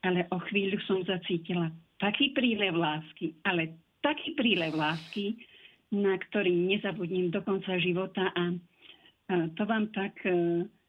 ale 0.00 0.24
o 0.32 0.38
chvíľu 0.48 0.80
som 0.88 1.04
zacítila 1.04 1.68
taký 2.00 2.32
prílev 2.32 2.72
lásky, 2.72 3.36
ale 3.44 3.76
taký 4.00 4.32
prílev 4.32 4.72
lásky, 4.72 5.36
na 5.92 6.16
ktorý 6.16 6.48
nezabudním 6.72 7.28
do 7.28 7.44
konca 7.44 7.76
života 7.76 8.32
a 8.32 8.56
to 9.28 9.62
vám 9.68 9.92
tak 9.92 10.16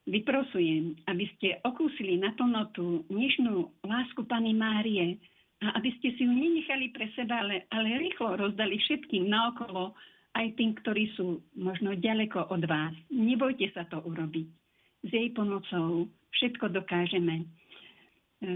vyprosujem, 0.10 0.98
aby 1.06 1.26
ste 1.38 1.62
okúsili 1.62 2.18
naplno 2.18 2.74
tú 2.74 3.06
nežnú 3.14 3.70
lásku 3.86 4.26
Pany 4.26 4.58
Márie 4.58 5.22
a 5.62 5.78
aby 5.78 5.94
ste 6.02 6.18
si 6.18 6.26
ju 6.26 6.32
nenechali 6.34 6.90
pre 6.90 7.08
seba, 7.14 7.46
ale, 7.46 7.70
ale 7.70 8.02
rýchlo 8.02 8.36
rozdali 8.36 8.82
všetkým 8.82 9.30
naokolo, 9.30 9.94
aj 10.38 10.56
tým, 10.56 10.78
ktorí 10.78 11.10
sú 11.18 11.42
možno 11.58 11.98
ďaleko 11.98 12.54
od 12.54 12.64
vás. 12.70 12.94
Nebojte 13.10 13.74
sa 13.74 13.86
to 13.90 14.00
urobiť. 14.06 14.48
S 15.04 15.10
jej 15.10 15.30
pomocou 15.34 16.06
všetko 16.38 16.70
dokážeme. 16.70 17.44
E, 17.44 17.46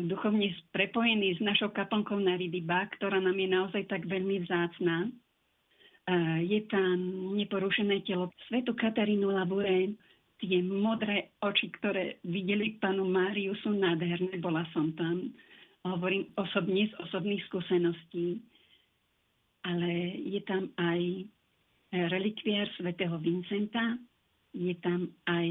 duchovne 0.05 0.53
prepojený 0.71 1.35
s 1.35 1.41
našou 1.41 1.73
kaplnkou 1.73 2.19
na 2.21 2.37
Ridiba, 2.37 2.87
ktorá 2.93 3.17
nám 3.17 3.35
je 3.35 3.49
naozaj 3.49 3.83
tak 3.89 4.05
veľmi 4.05 4.45
vzácná. 4.45 5.07
E, 5.07 5.09
je 6.45 6.61
tam 6.69 6.97
neporušené 7.35 8.05
telo 8.05 8.29
svetu 8.47 8.77
Katarínu 8.77 9.33
Labure, 9.33 9.97
tie 10.43 10.59
modré 10.59 11.31
oči, 11.39 11.71
ktoré 11.79 12.19
videli 12.27 12.75
panu 12.83 13.07
Máriu, 13.07 13.55
sú 13.63 13.71
nádherné, 13.71 14.43
bola 14.43 14.67
som 14.75 14.91
tam. 14.99 15.31
Hovorím 15.87 16.27
osobne 16.35 16.91
z 16.91 16.93
osobných 16.99 17.39
skúseností. 17.47 18.43
Ale 19.63 20.19
je 20.19 20.43
tam 20.43 20.67
aj 20.75 20.99
relikviár 22.11 22.67
svätého 22.75 23.15
Vincenta, 23.23 23.95
je 24.51 24.75
tam 24.83 25.07
aj 25.23 25.47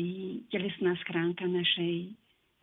telesná 0.52 0.92
schránka 1.00 1.48
našej 1.48 2.12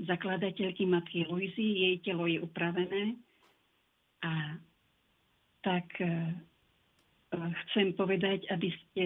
zakladateľky 0.06 0.86
matky 0.86 1.26
Luizy, 1.26 1.90
jej 1.90 1.96
telo 2.06 2.30
je 2.30 2.40
upravené 2.40 3.18
a 4.24 4.56
tak 5.60 5.92
e, 6.00 6.08
chcem 7.68 7.92
povedať, 8.00 8.48
aby 8.48 8.70
ste 8.72 9.06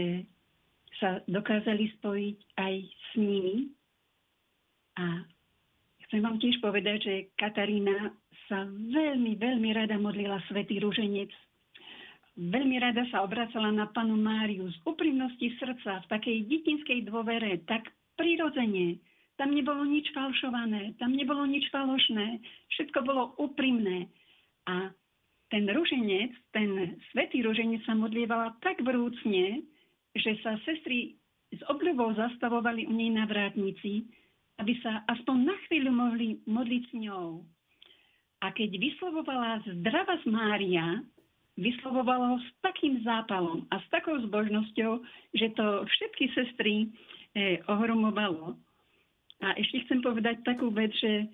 sa 0.99 1.21
dokázali 1.25 1.93
spojiť 1.99 2.37
aj 2.59 2.73
s 2.85 3.09
nimi 3.17 3.71
a 4.97 5.25
chcem 6.09 6.21
vám 6.21 6.37
tiež 6.37 6.61
povedať, 6.61 6.97
že 7.01 7.15
Katarína 7.39 8.13
sa 8.45 8.67
veľmi, 8.69 9.37
veľmi 9.39 9.69
rada 9.73 9.97
modlila 9.97 10.37
Svetý 10.49 10.77
Rúženec 10.77 11.33
veľmi 12.37 12.81
rada 12.81 13.05
sa 13.13 13.21
obracala 13.21 13.69
na 13.69 13.85
panu 13.93 14.17
Máriu 14.17 14.65
z 14.69 14.77
úprimnosti 14.89 15.53
srdca, 15.61 16.01
v 16.05 16.09
takej 16.09 16.37
detinskej 16.49 16.99
dôvere, 17.05 17.61
tak 17.69 17.93
prirodzene. 18.17 18.97
Tam 19.37 19.53
nebolo 19.53 19.85
nič 19.85 20.13
falšované, 20.13 20.93
tam 21.01 21.17
nebolo 21.17 21.45
nič 21.49 21.65
falošné, 21.73 22.37
všetko 22.77 22.99
bolo 23.01 23.33
úprimné. 23.41 24.09
A 24.69 24.93
ten 25.49 25.65
ruženec, 25.69 26.33
ten 26.53 26.97
svetý 27.13 27.41
ruženec 27.41 27.81
sa 27.85 27.97
modlievala 27.97 28.57
tak 28.61 28.81
vrúcne, 28.81 29.65
že 30.13 30.37
sa 30.45 30.57
sestry 30.65 31.17
s 31.53 31.61
obľubou 31.69 32.13
zastavovali 32.17 32.89
u 32.89 32.93
nej 32.93 33.13
na 33.13 33.29
vrátnici, 33.29 34.09
aby 34.61 34.73
sa 34.81 35.01
aspoň 35.09 35.37
na 35.49 35.55
chvíľu 35.65 35.91
mohli 35.93 36.27
modliť 36.45 36.83
s 36.89 36.93
ňou. 37.09 37.41
A 38.43 38.51
keď 38.51 38.75
vyslovovala 38.75 39.63
zdrava 39.65 40.19
z 40.19 40.25
Mária, 40.29 40.85
vyslovovalo 41.55 42.35
ho 42.35 42.37
s 42.41 42.49
takým 42.65 43.01
zápalom 43.05 43.65
a 43.69 43.79
s 43.79 43.85
takou 43.93 44.17
zbožnosťou, 44.19 44.91
že 45.37 45.47
to 45.53 45.85
všetky 45.85 46.25
sestry 46.33 46.89
eh, 47.37 47.61
ohromovalo. 47.69 48.57
A 49.43 49.47
ešte 49.59 49.85
chcem 49.85 49.99
povedať 50.01 50.41
takú 50.43 50.73
vec, 50.73 50.91
že 50.97 51.13
eh, 51.23 51.27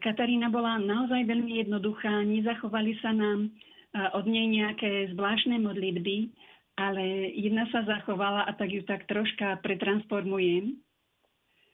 Katarína 0.00 0.48
bola 0.48 0.80
naozaj 0.80 1.28
veľmi 1.28 1.62
jednoduchá, 1.64 2.24
nezachovali 2.24 2.96
sa 3.04 3.12
nám 3.12 3.48
eh, 3.48 4.08
od 4.16 4.24
nej 4.24 4.48
nejaké 4.48 5.12
zvláštne 5.12 5.60
modlitby, 5.60 6.32
ale 6.78 7.34
jedna 7.34 7.66
sa 7.74 7.82
zachovala 7.82 8.46
a 8.46 8.54
tak 8.54 8.70
ju 8.70 8.86
tak 8.86 9.10
troška 9.10 9.58
pretransformujem, 9.66 10.78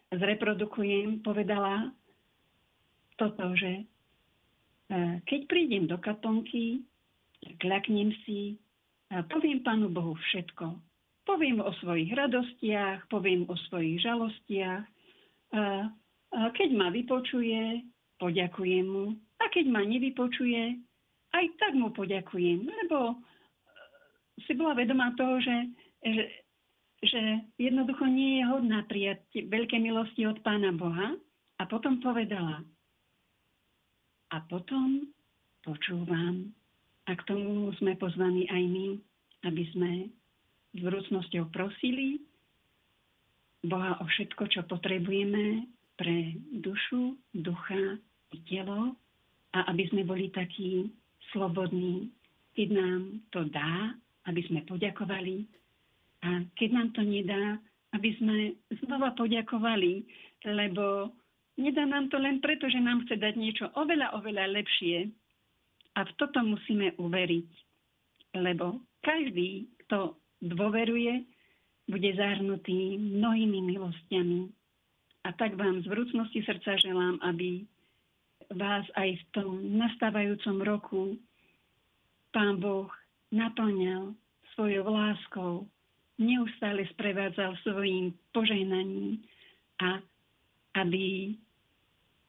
zreprodukujem, 0.08 1.20
povedala 1.20 1.92
toto, 3.20 3.52
že 3.52 3.84
keď 5.28 5.40
prídem 5.44 5.84
do 5.84 6.00
kaponky, 6.00 6.80
kľaknem 7.60 8.16
si 8.24 8.56
poviem 9.28 9.60
Pánu 9.60 9.92
Bohu 9.92 10.16
všetko. 10.16 10.80
Poviem 11.24 11.60
o 11.60 11.72
svojich 11.80 12.12
radostiach, 12.12 13.08
poviem 13.08 13.48
o 13.48 13.56
svojich 13.68 14.00
žalostiach. 14.00 14.84
A 16.34 16.38
keď 16.52 16.68
ma 16.76 16.88
vypočuje, 16.92 17.84
poďakujem 18.20 18.86
mu. 18.88 19.06
A 19.40 19.44
keď 19.52 19.72
ma 19.72 19.82
nevypočuje, 19.84 20.80
aj 21.34 21.46
tak 21.58 21.72
mu 21.74 21.90
poďakujem, 21.90 22.62
lebo 22.62 22.98
e, 23.10 23.16
si 24.42 24.52
bola 24.58 24.74
vedomá 24.74 25.14
toho, 25.14 25.38
že, 25.38 25.56
že, 26.02 26.24
že 27.06 27.20
jednoducho 27.58 28.06
nie 28.10 28.42
je 28.42 28.44
hodná 28.50 28.82
prijať 28.90 29.22
veľké 29.46 29.78
milosti 29.78 30.26
od 30.26 30.42
Pána 30.42 30.74
Boha. 30.74 31.14
A 31.54 31.70
potom 31.70 32.02
povedala, 32.02 32.66
a 34.34 34.42
potom 34.50 35.06
počúvam 35.62 36.50
a 37.06 37.14
k 37.14 37.22
tomu 37.30 37.70
sme 37.78 37.94
pozvaní 37.94 38.50
aj 38.50 38.62
my, 38.66 38.86
aby 39.46 39.62
sme 39.70 39.92
s 40.74 40.80
vrúcnosťou 40.82 41.54
prosili 41.54 42.18
Boha 43.62 43.96
o 44.02 44.04
všetko, 44.10 44.50
čo 44.50 44.60
potrebujeme 44.66 45.70
pre 45.94 46.34
dušu, 46.58 47.14
ducha 47.32 47.96
i 48.34 48.38
telo 48.50 48.98
a 49.54 49.58
aby 49.70 49.86
sme 49.94 50.02
boli 50.02 50.28
takí 50.34 50.90
slobodní, 51.30 52.10
keď 52.58 52.68
nám 52.74 53.00
to 53.30 53.46
dá, 53.54 53.94
aby 54.28 54.40
sme 54.48 54.64
poďakovali 54.64 55.44
a 56.24 56.40
keď 56.56 56.68
nám 56.72 56.88
to 56.96 57.02
nedá, 57.04 57.60
aby 57.92 58.10
sme 58.16 58.36
znova 58.82 59.12
poďakovali, 59.12 60.02
lebo 60.48 61.12
nedá 61.60 61.84
nám 61.84 62.08
to 62.08 62.16
len 62.16 62.40
preto, 62.40 62.66
že 62.66 62.80
nám 62.80 63.04
chce 63.04 63.20
dať 63.20 63.34
niečo 63.36 63.68
oveľa, 63.76 64.16
oveľa 64.16 64.50
lepšie, 64.56 65.12
a 65.94 66.00
v 66.02 66.12
toto 66.18 66.42
musíme 66.42 66.98
uveriť, 66.98 67.48
lebo 68.34 68.82
každý, 69.06 69.70
kto 69.86 70.18
dôveruje, 70.42 71.22
bude 71.86 72.10
zahrnutý 72.18 72.98
mnohými 72.98 73.62
milostiami. 73.62 74.50
A 75.24 75.32
tak 75.32 75.54
vám 75.54 75.80
z 75.84 75.86
vrúcnosti 75.86 76.42
srdca 76.42 76.76
želám, 76.82 77.22
aby 77.22 77.64
vás 78.52 78.84
aj 78.98 79.14
v 79.14 79.24
tom 79.32 79.50
nastávajúcom 79.78 80.56
roku 80.66 81.02
Pán 82.34 82.58
Boh 82.58 82.90
naplňal 83.34 84.14
svojou 84.54 84.86
láskou, 84.86 85.66
neustále 86.22 86.86
sprevádzal 86.94 87.58
svojim 87.66 88.14
požehnaním 88.30 89.18
a 89.82 89.98
aby 90.78 91.34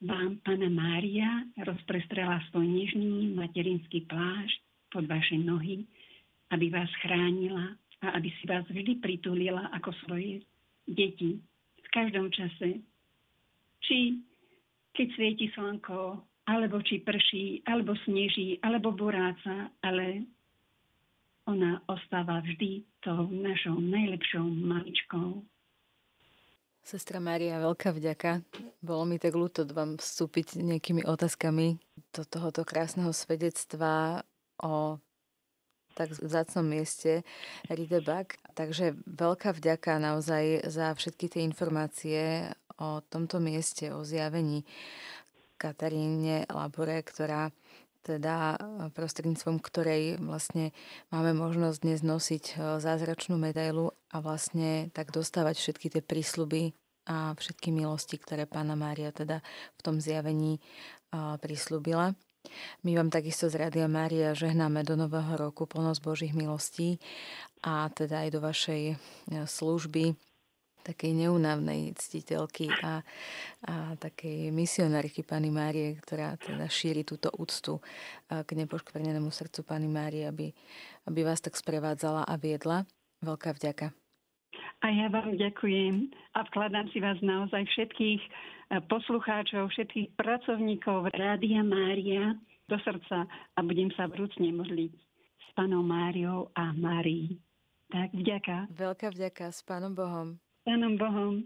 vám 0.02 0.42
Pana 0.42 0.70
Mária 0.70 1.46
rozprestrela 1.62 2.42
svoj 2.50 2.66
nežný 2.66 3.38
materinský 3.38 4.10
plášť 4.10 4.58
pod 4.90 5.06
vaše 5.06 5.38
nohy, 5.38 5.86
aby 6.50 6.74
vás 6.74 6.90
chránila 7.06 7.78
a 8.02 8.18
aby 8.18 8.30
si 8.38 8.44
vás 8.50 8.66
vždy 8.70 9.02
pritulila 9.02 9.70
ako 9.74 9.94
svoje 10.06 10.42
deti 10.90 11.38
v 11.82 11.88
každom 11.94 12.30
čase. 12.34 12.82
Či 13.86 13.98
keď 14.96 15.08
svieti 15.14 15.48
slnko, 15.52 16.24
alebo 16.48 16.80
či 16.80 17.04
prší, 17.04 17.66
alebo 17.68 17.98
sneží, 18.08 18.62
alebo 18.64 18.96
buráca, 18.96 19.74
ale 19.84 20.24
ona 21.46 21.82
ostáva 21.86 22.42
vždy 22.42 22.86
tou 23.06 23.30
našou 23.30 23.78
najlepšou 23.78 24.46
maličkou. 24.46 25.46
Sestra 26.86 27.18
Mária, 27.18 27.58
veľká 27.58 27.98
vďaka. 27.98 28.46
Bolo 28.86 29.10
mi 29.10 29.18
tak 29.18 29.34
ľúto 29.34 29.66
vám 29.66 29.98
vstúpiť 29.98 30.62
nejakými 30.62 31.02
otázkami 31.02 31.82
do 32.14 32.22
tohoto 32.30 32.62
krásneho 32.62 33.10
svedectva 33.10 34.22
o 34.62 35.02
tak 35.98 36.14
vzácnom 36.14 36.62
mieste 36.62 37.26
Ridebak. 37.72 38.38
Takže 38.54 38.94
veľká 39.10 39.58
vďaka 39.58 39.98
naozaj 39.98 40.70
za 40.70 40.94
všetky 40.94 41.26
tie 41.26 41.42
informácie 41.42 42.54
o 42.78 43.02
tomto 43.02 43.42
mieste, 43.42 43.90
o 43.90 44.06
zjavení 44.06 44.62
Kataríne 45.56 46.46
Labore, 46.52 47.00
ktorá 47.02 47.50
teda 48.06 48.62
prostredníctvom 48.94 49.58
ktorej 49.58 50.22
vlastne 50.22 50.70
máme 51.10 51.34
možnosť 51.34 51.78
dnes 51.82 52.06
nosiť 52.06 52.44
e, 52.54 52.54
zázračnú 52.78 53.34
medailu 53.42 53.98
a 54.14 54.22
vlastne 54.22 54.94
tak 54.94 55.10
dostávať 55.10 55.58
všetky 55.58 55.88
tie 55.90 56.02
prísľuby 56.06 56.78
a 57.10 57.34
všetky 57.34 57.74
milosti, 57.74 58.22
ktoré 58.22 58.46
Pána 58.46 58.78
Mária 58.78 59.10
teda 59.10 59.42
v 59.74 59.82
tom 59.82 59.98
zjavení 59.98 60.58
e, 60.58 60.62
prislúbila. 61.42 62.14
My 62.86 62.92
vám 62.94 63.10
takisto 63.10 63.50
z 63.50 63.58
Rádia 63.58 63.90
Mária 63.90 64.38
žehnáme 64.38 64.86
do 64.86 64.94
nového 64.94 65.34
roku 65.34 65.66
plnosť 65.66 66.00
Božích 66.06 66.34
milostí 66.38 67.02
a 67.66 67.90
teda 67.90 68.26
aj 68.26 68.30
do 68.30 68.40
vašej 68.46 68.82
e, 68.94 68.96
služby 69.50 70.14
takej 70.86 71.26
neunavnej 71.26 71.98
ctiteľky 71.98 72.70
a, 72.86 73.02
a 73.66 73.74
takej 73.98 74.54
misionárky 74.54 75.26
Pany 75.26 75.50
Márie, 75.50 75.98
ktorá 76.06 76.38
teda 76.38 76.70
šíri 76.70 77.02
túto 77.02 77.34
úctu 77.34 77.82
k 78.30 78.50
nepoškvrnenému 78.54 79.34
srdcu 79.34 79.66
Pany 79.66 79.90
Márie, 79.90 80.30
aby, 80.30 80.54
aby 81.10 81.20
vás 81.26 81.42
tak 81.42 81.58
sprevádzala 81.58 82.30
a 82.30 82.34
viedla. 82.38 82.86
Veľká 83.26 83.58
vďaka. 83.58 83.90
A 84.84 84.88
ja 84.92 85.08
vám 85.10 85.34
ďakujem 85.34 86.14
a 86.36 86.46
vkladám 86.52 86.88
si 86.94 87.02
vás 87.02 87.18
naozaj 87.24 87.66
všetkých 87.66 88.22
eh, 88.22 88.82
poslucháčov, 88.86 89.72
všetkých 89.72 90.14
pracovníkov 90.20 91.10
Rádia 91.16 91.66
Mária 91.66 92.38
do 92.70 92.78
srdca 92.82 93.26
a 93.30 93.60
budem 93.66 93.90
sa 93.98 94.06
vrúcne 94.10 94.52
modliť 94.54 94.94
s 95.42 95.48
panou 95.58 95.82
Máriou 95.86 96.54
a 96.54 96.74
Márií. 96.74 97.42
Tak, 97.90 98.18
vďaka. 98.18 98.56
Veľká 98.74 99.14
vďaka 99.14 99.54
s 99.54 99.62
pánom 99.62 99.94
Bohom. 99.94 100.42
S 100.66 100.68
pánom 100.68 100.98
Bohom. 100.98 101.46